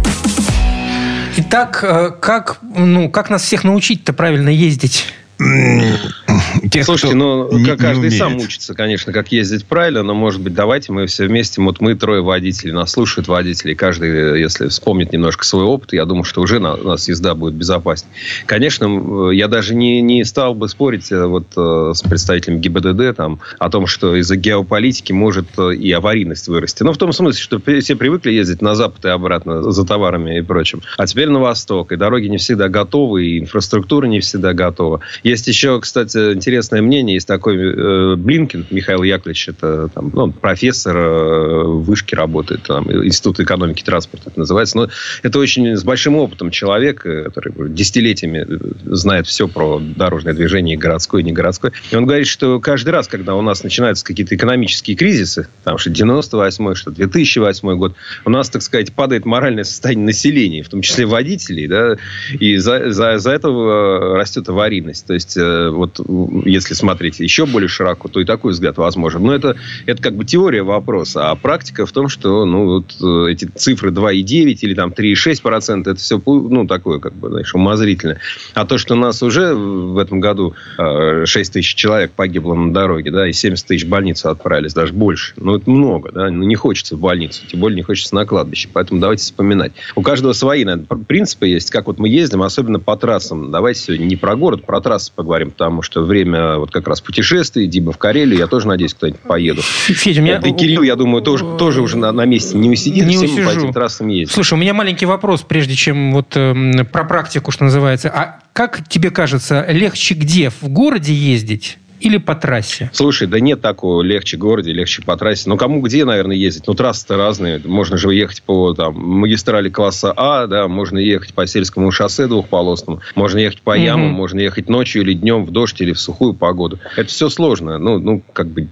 [1.40, 5.04] Итак, э, как, ну, как нас всех научить-то правильно ездить?
[5.38, 10.52] Тех, Слушайте, ну, не, каждый не сам учится, конечно, как ездить правильно, но, может быть,
[10.52, 15.44] давайте мы все вместе, вот мы трое водителей, нас слушают водители, каждый, если вспомнит немножко
[15.44, 18.12] свой опыт, я думаю, что уже на, у нас езда будет безопаснее.
[18.46, 23.38] Конечно, я даже не, не стал бы спорить э, вот э, с представителем ГИБДД там,
[23.58, 26.82] о том, что из-за геополитики может э, и аварийность вырасти.
[26.82, 30.42] Но в том смысле, что все привыкли ездить на запад и обратно за товарами и
[30.42, 30.82] прочим.
[30.96, 35.00] А теперь на восток, и дороги не всегда готовы, и инфраструктура не всегда готова.
[35.28, 37.16] Есть еще, кстати, интересное мнение.
[37.16, 39.50] Есть такой э, Блинкин Михаил Яковлевич.
[39.50, 42.62] Это там, ну, профессор э, вышки работает.
[42.62, 44.78] Там, Институт экономики и транспорта это называется.
[44.78, 44.88] Но
[45.22, 50.76] это очень с большим опытом человек, э, который десятилетиями э, знает все про дорожное движение,
[50.76, 51.72] и городское, и не городское.
[51.90, 55.90] И он говорит, что каждый раз, когда у нас начинаются какие-то экономические кризисы, там, что
[55.90, 61.04] 98-й, что 2008 год, у нас, так сказать, падает моральное состояние населения, в том числе
[61.04, 61.98] водителей, да,
[62.32, 65.04] и за, за, за этого растет аварийность.
[65.06, 66.00] То есть, э, вот
[66.44, 69.22] если смотреть еще более широко, то и такой взгляд возможен.
[69.22, 71.30] Но это, это как бы теория вопроса.
[71.30, 75.96] А практика в том, что ну, вот э, эти цифры 2,9 или там 3,6%, это
[75.96, 78.20] все ну, такое, как бы, знаешь, умозрительное.
[78.54, 83.10] А то, что нас уже в этом году 6 э, тысяч человек погибло на дороге,
[83.10, 85.34] да, и 70 тысяч в больницу отправились, даже больше.
[85.36, 88.68] Ну, это много, да, ну, не хочется в больницу, тем более не хочется на кладбище.
[88.72, 89.72] Поэтому давайте вспоминать.
[89.96, 93.50] У каждого свои, наверное, принципы есть, как вот мы ездим, особенно по трассам.
[93.50, 97.66] Давайте сегодня не про город, про трассы поговорим, потому что время вот как раз путешествий,
[97.66, 99.62] Дима в Карелию, я тоже надеюсь, куда-нибудь поеду.
[99.62, 100.38] Федя, у меня...
[100.38, 103.48] Да и Кирилл, я думаю, тоже, тоже уже на, на месте не усидит, не усижу.
[103.48, 104.34] по этим трассам ездить.
[104.34, 108.08] Слушай, у меня маленький вопрос, прежде чем вот э, про практику, что называется.
[108.08, 110.50] А как тебе кажется, легче где?
[110.50, 111.78] В городе ездить?
[112.00, 112.90] Или по трассе?
[112.92, 114.02] Слушай, да нет такого.
[114.02, 115.48] Легче в городе, легче по трассе.
[115.48, 116.66] Ну, кому где, наверное, ездить?
[116.66, 117.60] Ну, трассы-то разные.
[117.64, 123.00] Можно же ехать по там, магистрали класса А, да, можно ехать по сельскому шоссе двухполосному,
[123.14, 124.12] можно ехать по ямам, mm-hmm.
[124.12, 126.78] можно ехать ночью или днем в дождь или в сухую погоду.
[126.96, 127.78] Это все сложно.
[127.78, 128.68] Ну, ну как бы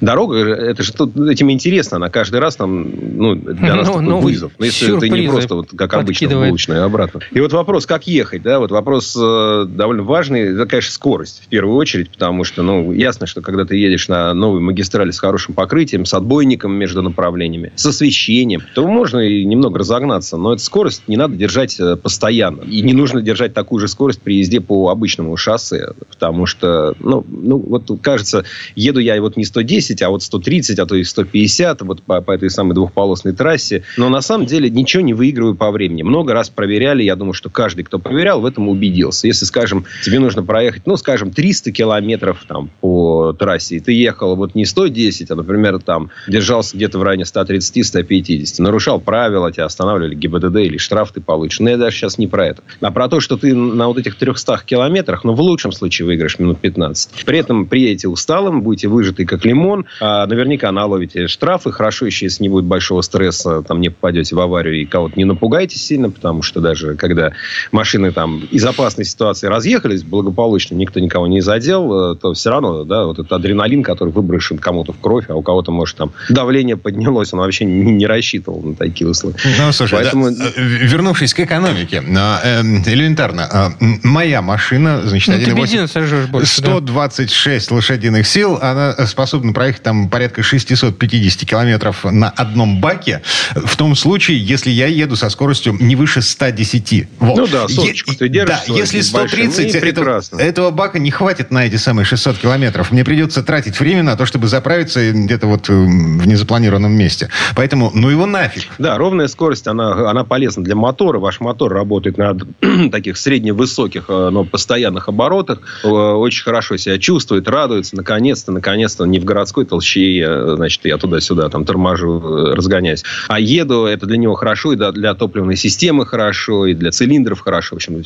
[0.00, 1.96] дорога, это же тут, этим интересно.
[1.96, 4.52] Она каждый раз там, ну, для нас ну, такой ну, вызов.
[4.58, 7.20] Но если это не просто вот как обычно булочная обратно.
[7.30, 10.54] И вот вопрос, как ехать, да, вот вопрос э, довольно важный.
[10.54, 14.08] Это, конечно, скорость в первую очередь, потому что что, ну, ясно, что когда ты едешь
[14.08, 19.44] на новой магистрали с хорошим покрытием, с отбойником между направлениями, с освещением, то можно и
[19.44, 20.36] немного разогнаться.
[20.36, 22.62] Но эту скорость не надо держать э, постоянно.
[22.62, 25.92] И не нужно держать такую же скорость при езде по обычному шоссе.
[26.10, 28.44] Потому что, ну, ну вот кажется,
[28.74, 32.32] еду я вот не 110, а вот 130, а то и 150, вот по, по
[32.32, 33.84] этой самой двухполосной трассе.
[33.96, 36.02] Но на самом деле ничего не выигрываю по времени.
[36.02, 39.28] Много раз проверяли, я думаю, что каждый, кто проверял, в этом убедился.
[39.28, 44.34] Если, скажем, тебе нужно проехать, ну, скажем, 300 километров там по трассе, и ты ехал
[44.36, 50.14] вот не 110, а, например, там держался где-то в районе 130-150, нарушал правила, тебя останавливали
[50.14, 51.60] ГИБДД или штраф ты получишь.
[51.60, 52.62] Но я даже сейчас не про это.
[52.80, 56.38] А про то, что ты на вот этих 300 километрах, ну, в лучшем случае выиграешь
[56.38, 57.24] минут 15.
[57.24, 61.70] При этом приедете усталым, будете выжатый как лимон, а наверняка наловите штрафы.
[61.70, 65.24] Хорошо еще, если не будет большого стресса, там не попадете в аварию и кого-то не
[65.24, 67.32] напугаете сильно, потому что даже когда
[67.72, 72.84] машины там из опасной ситуации разъехались благополучно, никто никого не задел, э, то все равно,
[72.84, 76.76] да, вот этот адреналин, который выброшен кому-то в кровь, а у кого-то, может, там давление
[76.76, 79.36] поднялось, он вообще не, не рассчитывал на такие условия.
[79.58, 80.30] Ну, слушай, Поэтому...
[80.30, 87.74] да, э, вернувшись к экономике, э, элементарно, э, моя машина, значит, ну, 1,8, 126 да?
[87.74, 93.22] лошадиных сил, она способна проехать там порядка 650 километров на одном баке,
[93.54, 97.08] в том случае, если я еду со скоростью не выше 110.
[97.18, 97.36] Вот.
[97.36, 98.56] Ну да, соточку ты держишь.
[98.66, 102.90] Да, если 130, это, этого бака не хватит на эти самые 600 километров.
[102.90, 107.28] Мне придется тратить время на то, чтобы заправиться где-то вот э, в незапланированном месте.
[107.56, 108.64] Поэтому, ну его нафиг.
[108.78, 111.18] Да, ровная скорость, она, она полезна для мотора.
[111.18, 112.36] Ваш мотор работает на
[112.90, 115.60] таких средневысоких, э, но постоянных оборотах.
[115.84, 117.96] Э, очень хорошо себя чувствует, радуется.
[117.96, 122.20] Наконец-то, наконец-то, не в городской толще, значит, я туда-сюда там торможу,
[122.54, 123.04] разгоняюсь.
[123.28, 127.76] А еду, это для него хорошо, и для топливной системы хорошо, и для цилиндров хорошо.
[127.76, 128.02] В общем,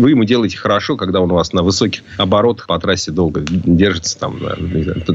[0.00, 4.18] вы ему делаете хорошо, когда он у вас на высоких оборотах по трассе долго держится
[4.18, 4.38] там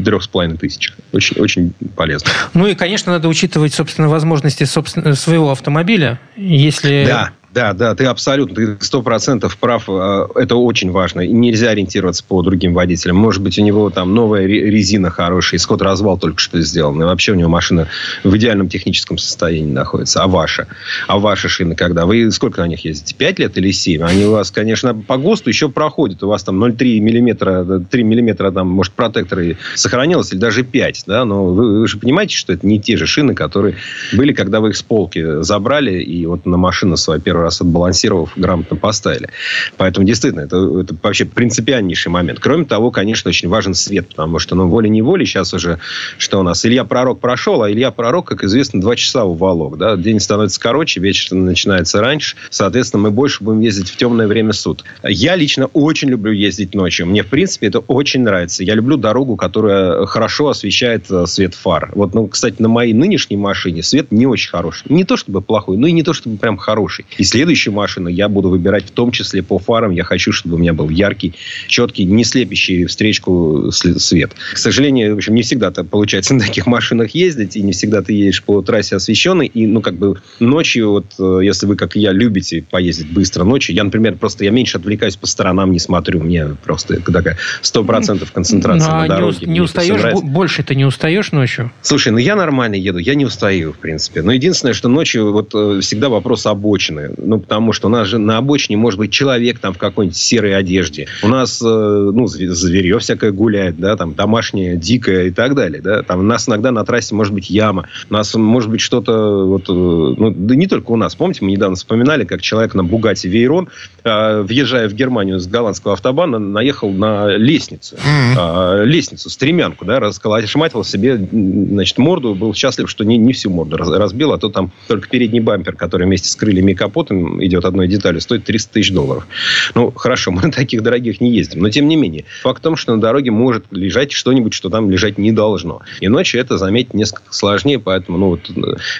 [0.03, 0.93] трех с половиной тысяч.
[1.11, 2.29] Очень, очень полезно.
[2.53, 6.19] Ну и, конечно, надо учитывать, собственно, возможности собственно, своего автомобиля.
[6.35, 9.83] Если да Да, да, ты абсолютно, ты сто процентов прав.
[9.87, 11.21] Э, это очень важно.
[11.21, 13.17] Нельзя ориентироваться по другим водителям.
[13.17, 16.99] Может быть, у него там новая резина хорошая, исход развал только что сделан.
[17.01, 17.87] И вообще у него машина
[18.23, 20.23] в идеальном техническом состоянии находится.
[20.23, 20.67] А ваша?
[21.07, 22.07] А ваши шины когда?
[22.07, 23.13] Вы сколько на них ездите?
[23.13, 24.01] Пять лет или семь?
[24.01, 26.23] Они у вас, конечно, по ГОСТу еще проходят.
[26.23, 31.03] У вас там 0,3 миллиметра, 3 миллиметра, там, может, протекторы сохранилось, или даже 5.
[31.05, 31.23] Да?
[31.23, 33.75] Но вы, вы же понимаете, что это не те же шины, которые
[34.11, 38.31] были, когда вы их с полки забрали и вот на машину свою первый раз отбалансировав,
[38.35, 39.29] грамотно поставили.
[39.77, 42.39] Поэтому, действительно, это, это вообще принципиальнейший момент.
[42.39, 45.79] Кроме того, конечно, очень важен свет, потому что, ну, волей-неволей сейчас уже,
[46.17, 49.77] что у нас, Илья Пророк прошел, а Илья Пророк, как известно, два часа уволок.
[49.77, 49.95] Да?
[49.95, 52.35] День становится короче, вечер начинается раньше.
[52.49, 54.85] Соответственно, мы больше будем ездить в темное время суток.
[55.03, 57.05] Я лично очень люблю ездить ночью.
[57.05, 58.63] Мне, в принципе, это очень нравится.
[58.63, 61.91] Я люблю дорогу, которая хорошо освещает э, свет фар.
[61.93, 64.83] Вот, ну, кстати, на моей нынешней машине свет не очень хороший.
[64.89, 67.05] Не то чтобы плохой, но и не то чтобы прям хороший.
[67.17, 69.89] И следующую машину я буду выбирать в том числе по фарам.
[69.89, 71.33] Я хочу, чтобы у меня был яркий,
[71.67, 74.33] четкий, не слепящий встречку свет.
[74.53, 78.03] К сожалению, в общем, не всегда это получается на таких машинах ездить, и не всегда
[78.03, 79.47] ты едешь по трассе освещенной.
[79.47, 83.43] И, ну, как бы ночью, вот, э, если вы, как и я, любите поездить быстро
[83.45, 86.21] ночью, я, например, просто я меньше отвлекаюсь по сторонам, не смотрю.
[86.21, 89.47] Мне просто такая сто процентов концентрация ну, а на дороге.
[89.47, 90.21] Не, не устаешь?
[90.21, 91.71] Больше ты не устаешь ночью?
[91.81, 94.21] Слушай, ну я нормально еду, я не устаю, в принципе.
[94.21, 97.09] Но единственное, что ночью вот э, всегда вопрос обочины.
[97.23, 100.55] Ну, потому что у нас же на обочине может быть человек там в какой-нибудь серой
[100.55, 101.07] одежде.
[101.23, 106.03] У нас, э, ну, зверье всякое гуляет, да, там домашнее, дикое и так далее, да.
[106.03, 109.69] Там у нас иногда на трассе может быть яма, у нас может быть что-то, вот,
[109.69, 111.15] э, ну, да не только у нас.
[111.15, 113.69] Помните, мы недавно вспоминали, как человек на Бугате Вейрон,
[114.03, 117.95] въезжая в Германию с голландского автобана, наехал на лестницу.
[117.95, 118.85] Mm-hmm.
[118.85, 124.33] Лестницу, стремянку, да, расколошматил себе, значит, морду, был счастлив, что не, не всю морду разбил,
[124.33, 128.21] а то там только передний бампер, который вместе с крыльями и капотом идет одной деталью,
[128.21, 129.27] стоит 300 тысяч долларов.
[129.75, 131.61] Ну, хорошо, мы на таких дорогих не ездим.
[131.61, 134.89] Но, тем не менее, факт в том, что на дороге может лежать что-нибудь, что там
[134.89, 135.81] лежать не должно.
[135.99, 138.51] И ночью это заметить несколько сложнее, поэтому, ну, вот,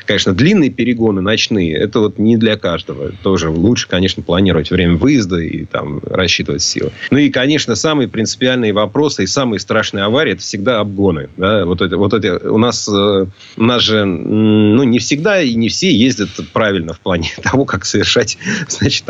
[0.05, 3.11] конечно, длинные перегоны ночные, это вот не для каждого.
[3.23, 6.91] Тоже лучше, конечно, планировать время выезда и там рассчитывать силы.
[7.11, 11.29] Ну и, конечно, самые принципиальные вопросы и самые страшные аварии, это всегда обгоны.
[11.37, 11.65] Да?
[11.65, 13.25] Вот это, вот это, у нас, э,
[13.57, 17.83] у нас же, ну, не всегда и не все ездят правильно в плане того, как
[18.03, 18.37] совершать,
[18.67, 19.05] значит,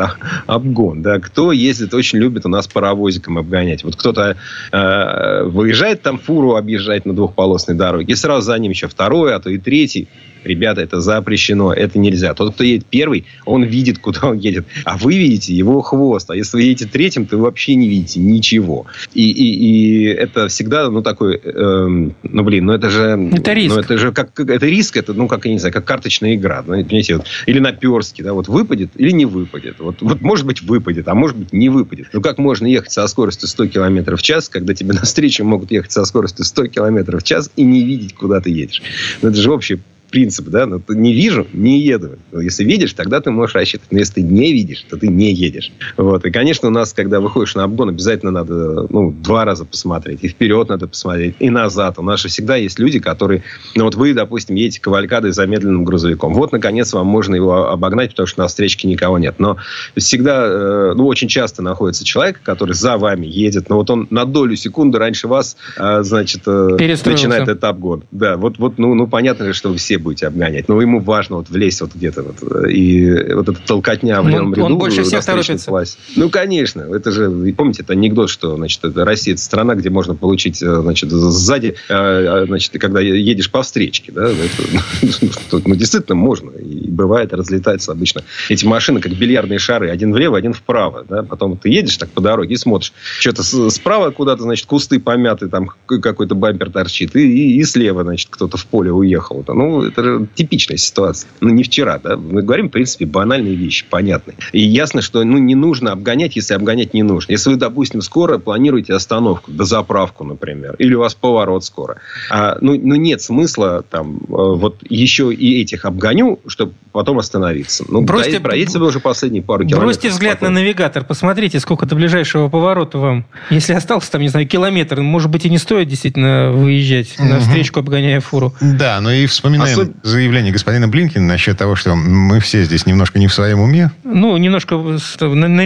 [0.46, 1.02] обгон.
[1.02, 1.18] Да?
[1.20, 3.84] Кто ездит, очень любит у нас паровозиком обгонять.
[3.84, 4.36] Вот кто-то
[4.72, 9.40] э, выезжает там фуру объезжать на двухполосной дороге, и сразу за ним еще второй, а
[9.40, 10.08] то и третий.
[10.44, 12.34] Ребята, это запрещено, это нельзя.
[12.34, 14.66] Тот, кто едет первый, он видит, куда он едет.
[14.84, 16.30] А вы видите его хвост.
[16.30, 18.86] А если вы едете третьим, то вы вообще не видите ничего.
[19.14, 23.30] И, и, и это всегда, ну, такой, э, ну, блин, ну, это же...
[23.32, 23.74] Это риск.
[23.74, 26.62] Ну, это же как, это риск, это, ну, как, я не знаю, как карточная игра.
[26.66, 29.76] Ну, понимаете, вот, или наперстки, да, вот выпадет или не выпадет.
[29.78, 32.08] Вот, вот, может быть, выпадет, а может быть, не выпадет.
[32.12, 35.92] Ну, как можно ехать со скоростью 100 км в час, когда тебе навстречу могут ехать
[35.92, 38.82] со скоростью 100 км в час и не видеть, куда ты едешь?
[39.22, 39.80] Ну, это же общий
[40.14, 42.10] принцип, да, ну, не вижу, не еду.
[42.32, 43.90] Если видишь, тогда ты можешь рассчитывать.
[43.90, 45.72] Но если ты не видишь, то ты не едешь.
[45.96, 46.24] Вот.
[46.24, 50.20] И, конечно, у нас, когда выходишь на обгон, обязательно надо, ну, два раза посмотреть.
[50.22, 51.98] И вперед надо посмотреть, и назад.
[51.98, 53.42] У нас же всегда есть люди, которые,
[53.74, 56.32] ну, вот вы, допустим, едете кавалькадой замедленным грузовиком.
[56.32, 59.34] Вот, наконец, вам можно его обогнать, потому что на встречке никого нет.
[59.38, 59.56] Но
[59.96, 64.26] всегда, э, ну, очень часто находится человек, который за вами едет, но вот он на
[64.26, 68.04] долю секунды раньше вас, э, значит, э, начинает этот обгон.
[68.12, 70.68] Да, вот, вот ну, ну, понятно, что вы все будете обгонять.
[70.68, 72.68] Но ему важно вот влезть вот где-то вот.
[72.70, 74.64] И вот эта толкотня в левом он, ряду.
[74.66, 75.66] Он больше всех торопится.
[75.66, 75.98] Классе.
[76.14, 76.82] Ну, конечно.
[76.82, 81.10] Это же, помните, это анекдот, что, значит, Россия– это страна, где можно получить, э, значит,
[81.10, 85.26] сзади, э, э, значит, когда едешь по встречке, да, это,
[85.66, 86.50] ну, действительно можно.
[86.50, 91.56] И бывает, разлетаются обычно эти машины, как бильярдные шары, один влево, один вправо, да, потом
[91.56, 96.34] ты едешь так по дороге и смотришь, что-то справа куда-то, значит, кусты помяты, там какой-то
[96.34, 99.44] бампер торчит, и, и, и слева, значит, кто-то в поле уехал.
[99.46, 101.28] Ну, это же типичная ситуация.
[101.40, 102.16] Ну, не вчера, да.
[102.16, 104.36] Мы говорим, в принципе, банальные вещи, понятные.
[104.52, 107.32] И ясно, что ну, не нужно обгонять, если обгонять не нужно.
[107.32, 111.98] Если вы, допустим, скоро планируете остановку, дозаправку, например, или у вас поворот скоро,
[112.30, 117.84] а, ну, ну, нет смысла там э, вот еще и этих обгоню, чтобы потом остановиться.
[117.88, 119.84] Ну, бросьте, проедете вы уже последние пару километров.
[119.84, 120.54] Бросьте взгляд спокойно.
[120.54, 123.26] на навигатор, посмотрите, сколько до ближайшего поворота вам.
[123.50, 127.28] Если остался там, не знаю, километр, может быть, и не стоит действительно выезжать угу.
[127.28, 128.54] на встречку, обгоняя фуру.
[128.60, 129.94] Да, но и вспоминаем Особ...
[130.02, 133.90] заявление господина Блинкина насчет того, что мы все здесь немножко не в своем уме.
[134.04, 135.64] Ну, немножко на, на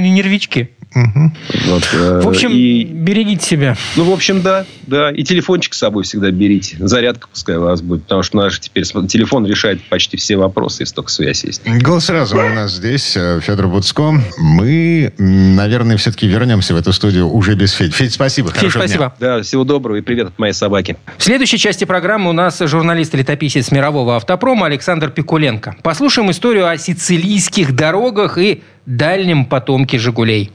[0.94, 1.68] нервички.
[1.68, 3.77] Вот, э, В общем, и- берегите себя.
[3.96, 5.11] Ну, в общем, да, да.
[5.11, 6.77] И телефончик с собой всегда берите.
[6.81, 8.05] Зарядка пускай у вас будет.
[8.05, 11.62] Потому что наш теперь телефон решает почти все вопросы, если только связь есть.
[11.66, 14.14] Голос разума у нас здесь, э, Федор Буцко.
[14.38, 17.94] Мы, наверное, все-таки вернемся в эту студию уже без Федь.
[17.94, 18.48] Федь, спасибо.
[18.48, 18.94] Федь, хорошего дня.
[18.96, 19.14] спасибо.
[19.20, 20.96] Да, всего доброго и привет от моей собаки.
[21.16, 25.77] В следующей части программы у нас журналист и летописец мирового автопрома Александр Пикуленко.
[25.83, 30.53] Послушаем историю о сицилийских дорогах и дальнем потомке «Жигулей».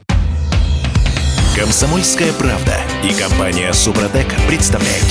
[1.56, 5.06] Комсомольская правда и компания Супротек представляют.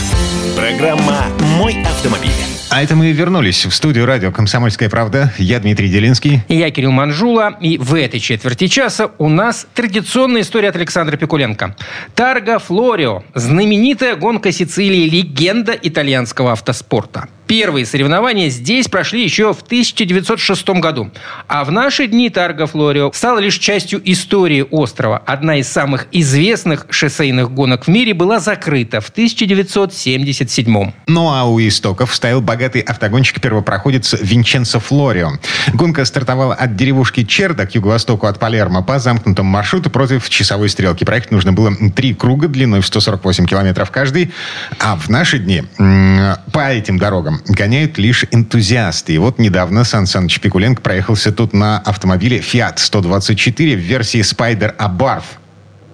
[0.57, 2.31] Программа «Мой автомобиль».
[2.69, 5.31] А это мы вернулись в студию радио «Комсомольская правда».
[5.37, 6.41] Я Дмитрий Делинский.
[6.49, 11.75] Я Кирилл Манжула, и в этой четверти часа у нас традиционная история от Александра Пикуленко.
[12.15, 17.27] Тарго Флорио– знаменитая гонка Сицилии, легенда итальянского автоспорта.
[17.47, 21.11] Первые соревнования здесь прошли еще в 1906 году.
[21.47, 25.21] А в наши дни Тарго Флорио стала лишь частью истории острова.
[25.25, 31.59] Одна из самых известных шоссейных гонок в мире была закрыта в 1977 Ну а у
[31.59, 35.31] истоков стоял богатый автогонщик-первопроходец Винченцо Флорио.
[35.73, 41.03] Гонка стартовала от деревушки Черда к юго-востоку от Палермо по замкнутому маршруту против часовой стрелки.
[41.03, 44.31] Проехать нужно было три круга длиной в 148 километров каждый.
[44.79, 49.13] А в наши дни по этим дорогам гоняют лишь энтузиасты.
[49.13, 54.75] И вот недавно Сан Саныч Пикуленко проехался тут на автомобиле Fiat 124 в версии Spider
[54.77, 55.23] Abarth.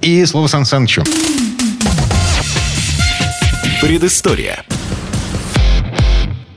[0.01, 1.03] И слово Сан Санычу.
[3.81, 4.63] Предыстория.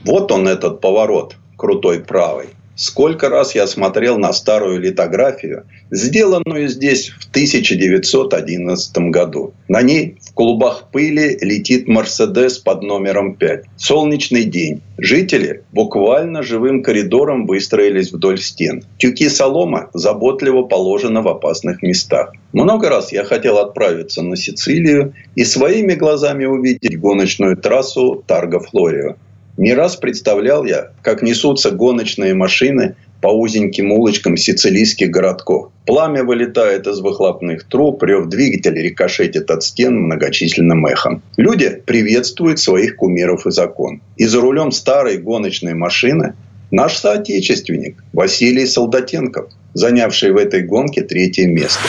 [0.05, 2.49] Вот он этот поворот, крутой правый.
[2.75, 9.53] Сколько раз я смотрел на старую литографию, сделанную здесь в 1911 году.
[9.67, 13.65] На ней в клубах пыли летит Мерседес под номером 5.
[13.77, 14.81] Солнечный день.
[14.97, 18.83] Жители буквально живым коридором выстроились вдоль стен.
[18.97, 22.33] Тюки солома заботливо положены в опасных местах.
[22.53, 29.15] Много раз я хотел отправиться на Сицилию и своими глазами увидеть гоночную трассу Тарго Флорио.
[29.57, 35.71] Не раз представлял я, как несутся гоночные машины по узеньким улочкам сицилийских городков.
[35.85, 41.21] Пламя вылетает из выхлопных труб, рев двигателя рикошетит от стен многочисленным эхом.
[41.37, 44.01] Люди приветствуют своих кумиров и закон.
[44.17, 46.33] И за рулем старой гоночной машины
[46.71, 51.87] наш соотечественник Василий Солдатенков, занявший в этой гонке третье место.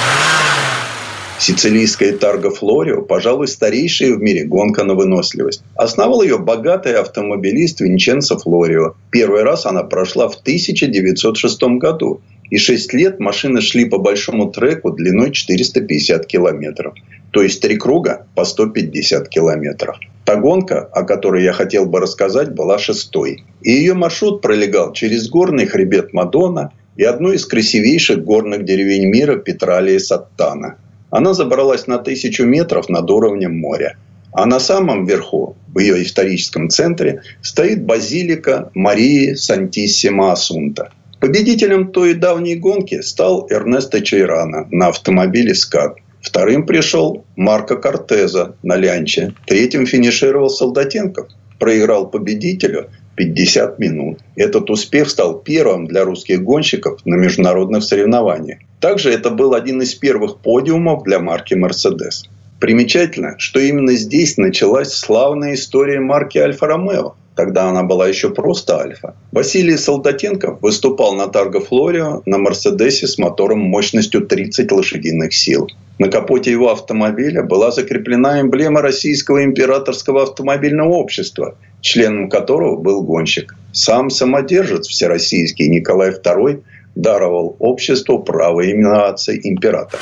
[1.39, 5.63] Сицилийская Тарго Флорио, пожалуй, старейшая в мире гонка на выносливость.
[5.75, 8.95] Основал ее богатый автомобилист Винченцо Флорио.
[9.11, 12.21] Первый раз она прошла в 1906 году.
[12.51, 16.95] И 6 лет машины шли по большому треку длиной 450 километров.
[17.33, 19.97] То есть три круга по 150 километров.
[20.25, 23.45] Та гонка, о которой я хотел бы рассказать, была шестой.
[23.61, 29.37] И ее маршрут пролегал через горный хребет Мадона и одну из красивейших горных деревень мира
[29.37, 30.77] Петралия Саттана.
[31.15, 33.97] Она забралась на тысячу метров над уровнем моря.
[34.33, 40.91] А на самом верху, в ее историческом центре, стоит базилика Марии Сантиссима Асунта.
[41.21, 45.99] Победителем той давней гонки стал Эрнесто Чайрана на автомобиле «Скат».
[46.21, 49.35] Вторым пришел Марко Кортеза на лянче.
[49.47, 51.29] Третьим финишировал Солдатенков.
[51.61, 54.19] Проиграл победителю 50 минут.
[54.37, 58.59] Этот успех стал первым для русских гонщиков на международных соревнованиях.
[58.81, 62.29] Также это был один из первых подиумов для марки «Мерседес».
[62.61, 67.15] Примечательно, что именно здесь началась славная история марки «Альфа-Ромео».
[67.37, 69.15] Тогда она была еще просто «Альфа».
[69.33, 75.69] Василий Солдатенков выступал на Тарго Флорио на «Мерседесе» с мотором мощностью 30 лошадиных сил.
[75.99, 83.55] На капоте его автомобиля была закреплена эмблема Российского императорского автомобильного общества, членом которого был гонщик.
[83.73, 86.63] Сам самодержец всероссийский Николай II
[86.95, 90.01] даровал обществу право именоваться императорством.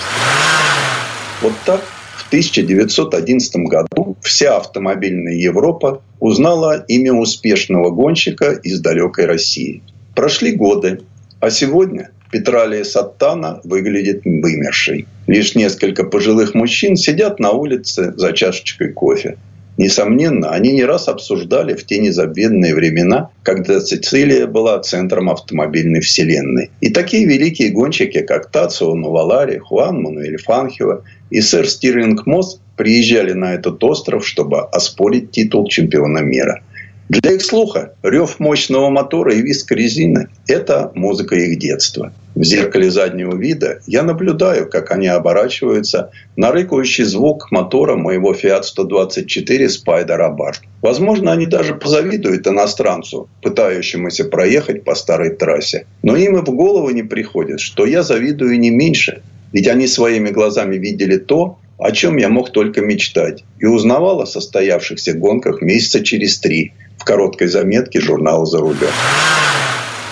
[1.40, 1.80] Вот так
[2.32, 9.82] 1911 году вся автомобильная Европа узнала имя успешного гонщика из далекой России.
[10.14, 11.02] Прошли годы,
[11.40, 15.06] а сегодня Петралия Саттана выглядит вымершей.
[15.26, 19.36] Лишь несколько пожилых мужчин сидят на улице за чашечкой кофе.
[19.82, 26.70] Несомненно, они не раз обсуждали в те незабвенные времена, когда Сицилия была центром автомобильной вселенной.
[26.80, 33.32] И такие великие гонщики, как Тацио Нувалари, Хуан Мануэль Фанхио и сэр Стирлинг Мосс приезжали
[33.32, 36.62] на этот остров, чтобы оспорить титул чемпиона мира.
[37.12, 42.10] Для их слуха рев мощного мотора и виск резины– это музыка их детства.
[42.34, 48.62] В зеркале заднего вида я наблюдаю, как они оборачиваются на рыкающий звук мотора моего Fiat
[48.62, 50.62] 124 Spider Abarth.
[50.80, 55.84] Возможно, они даже позавидуют иностранцу, пытающемуся проехать по старой трассе.
[56.02, 59.20] Но им и в голову не приходит, что я завидую не меньше.
[59.52, 64.26] Ведь они своими глазами видели то, о чем я мог только мечтать, и узнавал о
[64.26, 66.72] состоявшихся гонках месяца через три
[67.02, 68.94] в короткой заметке журнала «За рулем».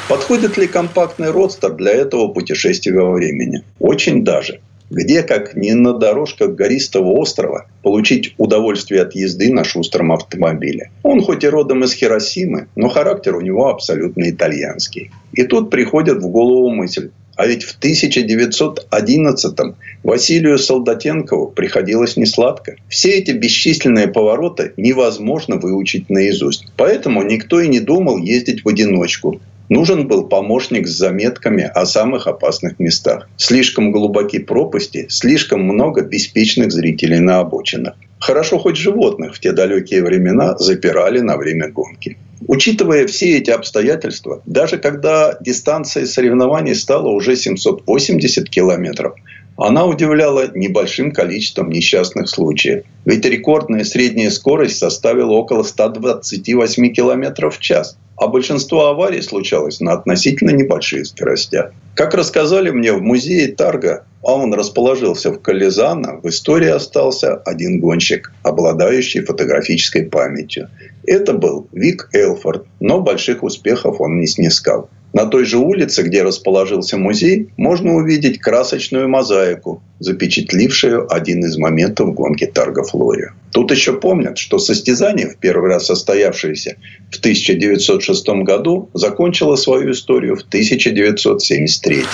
[0.09, 3.63] Подходит ли компактный родстер для этого путешествия во времени?
[3.79, 4.59] Очень даже.
[4.91, 10.91] Где, как не на дорожках гористого острова, получить удовольствие от езды на шустром автомобиле?
[11.05, 15.13] Он хоть и родом из Хиросимы, но характер у него абсолютно итальянский.
[15.33, 17.11] И тут приходит в голову мысль,
[17.41, 22.77] а ведь в 1911-м Василию Солдатенкову приходилось несладко.
[22.91, 26.67] Все эти бесчисленные повороты невозможно выучить наизусть.
[26.77, 29.41] Поэтому никто и не думал ездить в одиночку.
[29.71, 33.27] Нужен был помощник с заметками о самых опасных местах.
[33.39, 37.95] Слишком глубоки пропасти, слишком много беспечных зрителей на обочинах.
[38.19, 42.19] Хорошо хоть животных в те далекие времена запирали на время гонки.
[42.47, 49.15] Учитывая все эти обстоятельства, даже когда дистанция соревнований стала уже 780 километров,
[49.63, 52.85] она удивляла небольшим количеством несчастных случаев.
[53.05, 57.99] Ведь рекордная средняя скорость составила около 128 километров в час.
[58.17, 61.73] А большинство аварий случалось на относительно небольших скоростях.
[61.95, 67.81] Как рассказали мне в музее Тарга, а он расположился в Кализано, в истории остался один
[67.81, 70.71] гонщик, обладающий фотографической памятью.
[71.07, 74.89] Это был Вик Элфорд, но больших успехов он не снискал.
[75.13, 82.15] На той же улице, где расположился музей, можно увидеть красочную мозаику, запечатлившую один из моментов
[82.15, 83.31] гонки Тарго Флорио.
[83.53, 86.77] Тут еще помнят, что состязание, в первый раз состоявшееся
[87.11, 92.05] в 1906 году, закончило свою историю в 1973.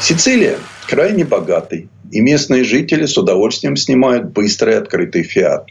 [0.00, 0.56] Сицилия
[0.88, 5.66] крайне богатый, и местные жители с удовольствием снимают быстрый открытый «Фиат».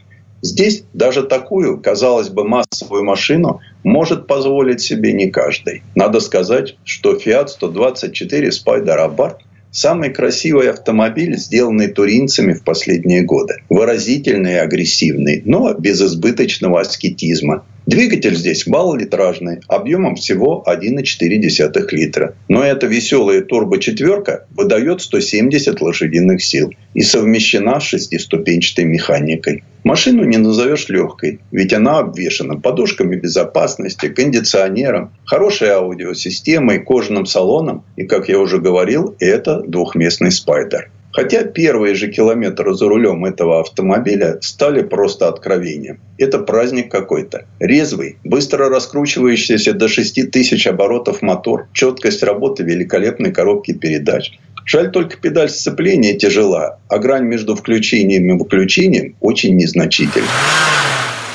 [0.47, 5.83] Здесь даже такую, казалось бы, массовую машину может позволить себе не каждый.
[5.93, 9.39] Надо сказать, что Fiat 124 Spider Abarth
[9.69, 13.55] Самый красивый автомобиль, сделанный туринцами в последние годы.
[13.69, 17.65] Выразительный и агрессивный, но без избыточного аскетизма.
[17.87, 22.35] Двигатель здесь малолитражный, объемом всего 1,4 литра.
[22.49, 29.63] Но эта веселая турбо-четверка выдает 170 лошадиных сил и совмещена с шестиступенчатой механикой.
[29.85, 38.03] Машину не назовешь легкой, ведь она обвешана подушками безопасности, кондиционером, хорошей аудиосистемой, кожаным салоном и,
[38.03, 40.91] как я уже говорил, это двухместный спайдер.
[41.17, 45.99] Хотя первые же километры за рулем этого автомобиля стали просто откровением.
[46.19, 47.47] Это праздник какой-то.
[47.59, 54.37] Резвый, быстро раскручивающийся до 6 тысяч оборотов мотор, четкость работы великолепной коробки передач.
[54.63, 60.27] Жаль только педаль сцепления тяжела, а грань между включением и выключением очень незначительна.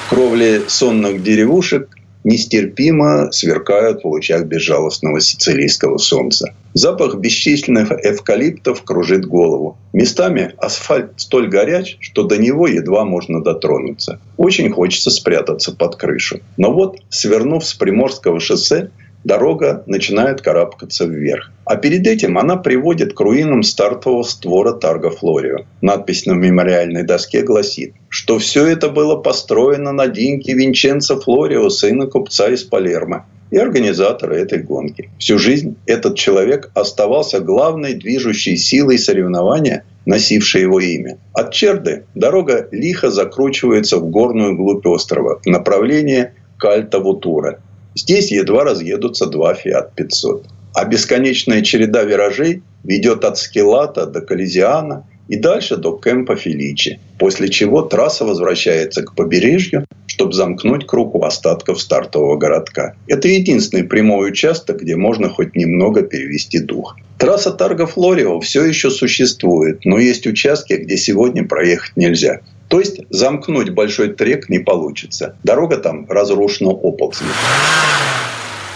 [0.08, 1.88] Кровли сонных деревушек
[2.24, 6.54] нестерпимо сверкают в лучах безжалостного сицилийского солнца.
[6.74, 9.76] Запах бесчисленных эвкалиптов кружит голову.
[9.92, 14.20] Местами асфальт столь горяч, что до него едва можно дотронуться.
[14.38, 16.40] Очень хочется спрятаться под крышу.
[16.56, 18.90] Но вот, свернув с Приморского шоссе,
[19.24, 21.50] дорога начинает карабкаться вверх.
[21.64, 25.64] А перед этим она приводит к руинам стартового створа Тарго Флорио.
[25.80, 32.06] Надпись на мемориальной доске гласит, что все это было построено на деньги Винченцо Флорио, сына
[32.06, 35.10] купца из Палермо и организатора этой гонки.
[35.18, 41.18] Всю жизнь этот человек оставался главной движущей силой соревнования, носившей его имя.
[41.34, 47.60] От Черды дорога лихо закручивается в горную глубь острова в направлении Кальта-Вутура–
[47.94, 50.46] Здесь едва разъедутся два Fiat 500.
[50.74, 57.48] А бесконечная череда виражей ведет от Скелата до Колизиана и дальше до Кемпа Феличи, после
[57.48, 62.94] чего трасса возвращается к побережью, чтобы замкнуть круг у остатков стартового городка.
[63.06, 66.96] Это единственный прямой участок, где можно хоть немного перевести дух.
[67.18, 72.40] Трасса Тарго Флорио все еще существует, но есть участки, где сегодня проехать нельзя.
[72.68, 75.36] То есть замкнуть большой трек не получится.
[75.44, 77.32] Дорога там разрушена оползнями.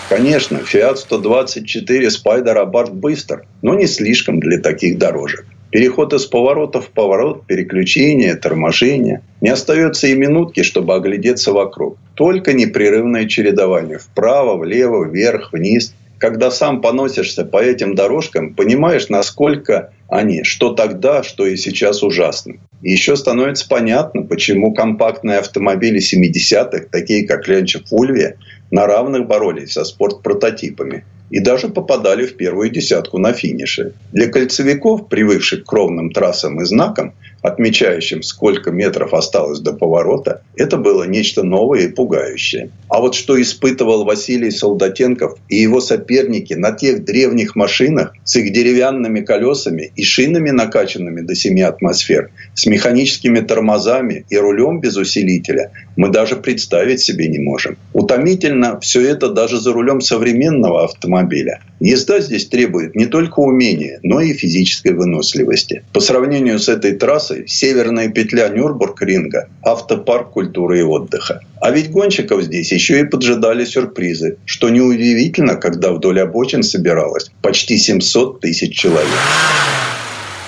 [0.08, 5.44] Конечно, Fiat 124 Spider Abarth быстр, но не слишком для таких дорожек.
[5.76, 9.20] Переход из поворота в поворот, переключение, торможение.
[9.42, 11.98] Не остается и минутки, чтобы оглядеться вокруг.
[12.14, 13.98] Только непрерывное чередование.
[13.98, 15.94] Вправо, влево, вверх, вниз.
[16.16, 22.58] Когда сам поносишься по этим дорожкам, понимаешь, насколько они, что тогда, что и сейчас ужасны.
[22.80, 28.38] И еще становится понятно, почему компактные автомобили 70-х, такие как Ленча Фульвия,
[28.70, 33.92] на равных боролись со спортпрототипами и даже попадали в первую десятку на финише.
[34.12, 37.14] Для кольцевиков, привыкших к ровным трассам и знакам,
[37.46, 42.70] отмечающим, сколько метров осталось до поворота, это было нечто новое и пугающее.
[42.88, 48.52] А вот что испытывал Василий Солдатенков и его соперники на тех древних машинах с их
[48.52, 55.72] деревянными колесами и шинами, накачанными до 7 атмосфер, с механическими тормозами и рулем без усилителя,
[55.96, 57.76] мы даже представить себе не можем.
[57.92, 61.60] Утомительно все это даже за рулем современного автомобиля.
[61.80, 65.82] Езда здесь требует не только умения, но и физической выносливости.
[65.92, 71.40] По сравнению с этой трассой, северная петля Нюрбург-ринга– автопарк культуры и отдыха.
[71.60, 77.76] А ведь гонщиков здесь еще и поджидали сюрпризы, что неудивительно, когда вдоль обочин собиралось почти
[77.76, 79.10] 700 тысяч человек.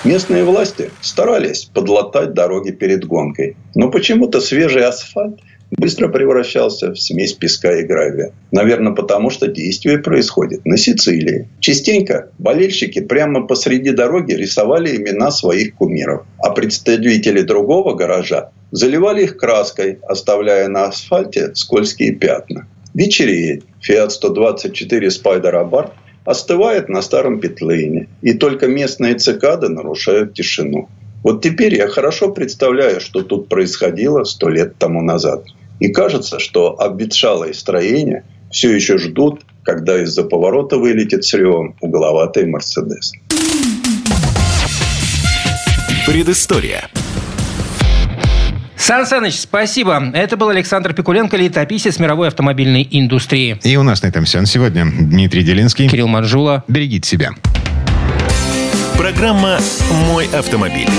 [0.05, 3.57] Местные власти старались подлатать дороги перед гонкой.
[3.75, 5.41] Но почему-то свежий асфальт
[5.71, 8.31] быстро превращался в смесь песка и гравия.
[8.51, 11.47] Наверное, потому что действие происходит на Сицилии.
[11.59, 19.37] Частенько болельщики прямо посреди дороги рисовали имена своих кумиров, а представители другого гаража заливали их
[19.37, 22.67] краской, оставляя на асфальте скользкие пятна.
[22.93, 23.63] Вечереет.
[23.87, 25.91] Fiat 124 Spider Abarth
[26.25, 30.89] остывает на старом петлейне, и только местные цикады нарушают тишину.
[31.23, 35.45] Вот теперь я хорошо представляю, что тут происходило сто лет тому назад.
[35.79, 42.45] И кажется, что обветшалые строения все еще ждут, когда из-за поворота вылетит с ревом угловатый
[42.45, 43.13] Мерседес.
[46.05, 46.89] Предыстория.
[48.75, 50.11] Сан Саныч, спасибо.
[50.15, 53.59] Это был Александр Пикуленко, летописец мировой автомобильной индустрии.
[53.63, 54.85] И у нас на этом все на сегодня.
[54.85, 55.87] Дмитрий Делинский.
[55.87, 56.63] Кирилл Манжула.
[56.67, 57.31] Берегите себя.
[58.97, 59.59] Программа
[60.07, 60.89] «Мой автомобиль».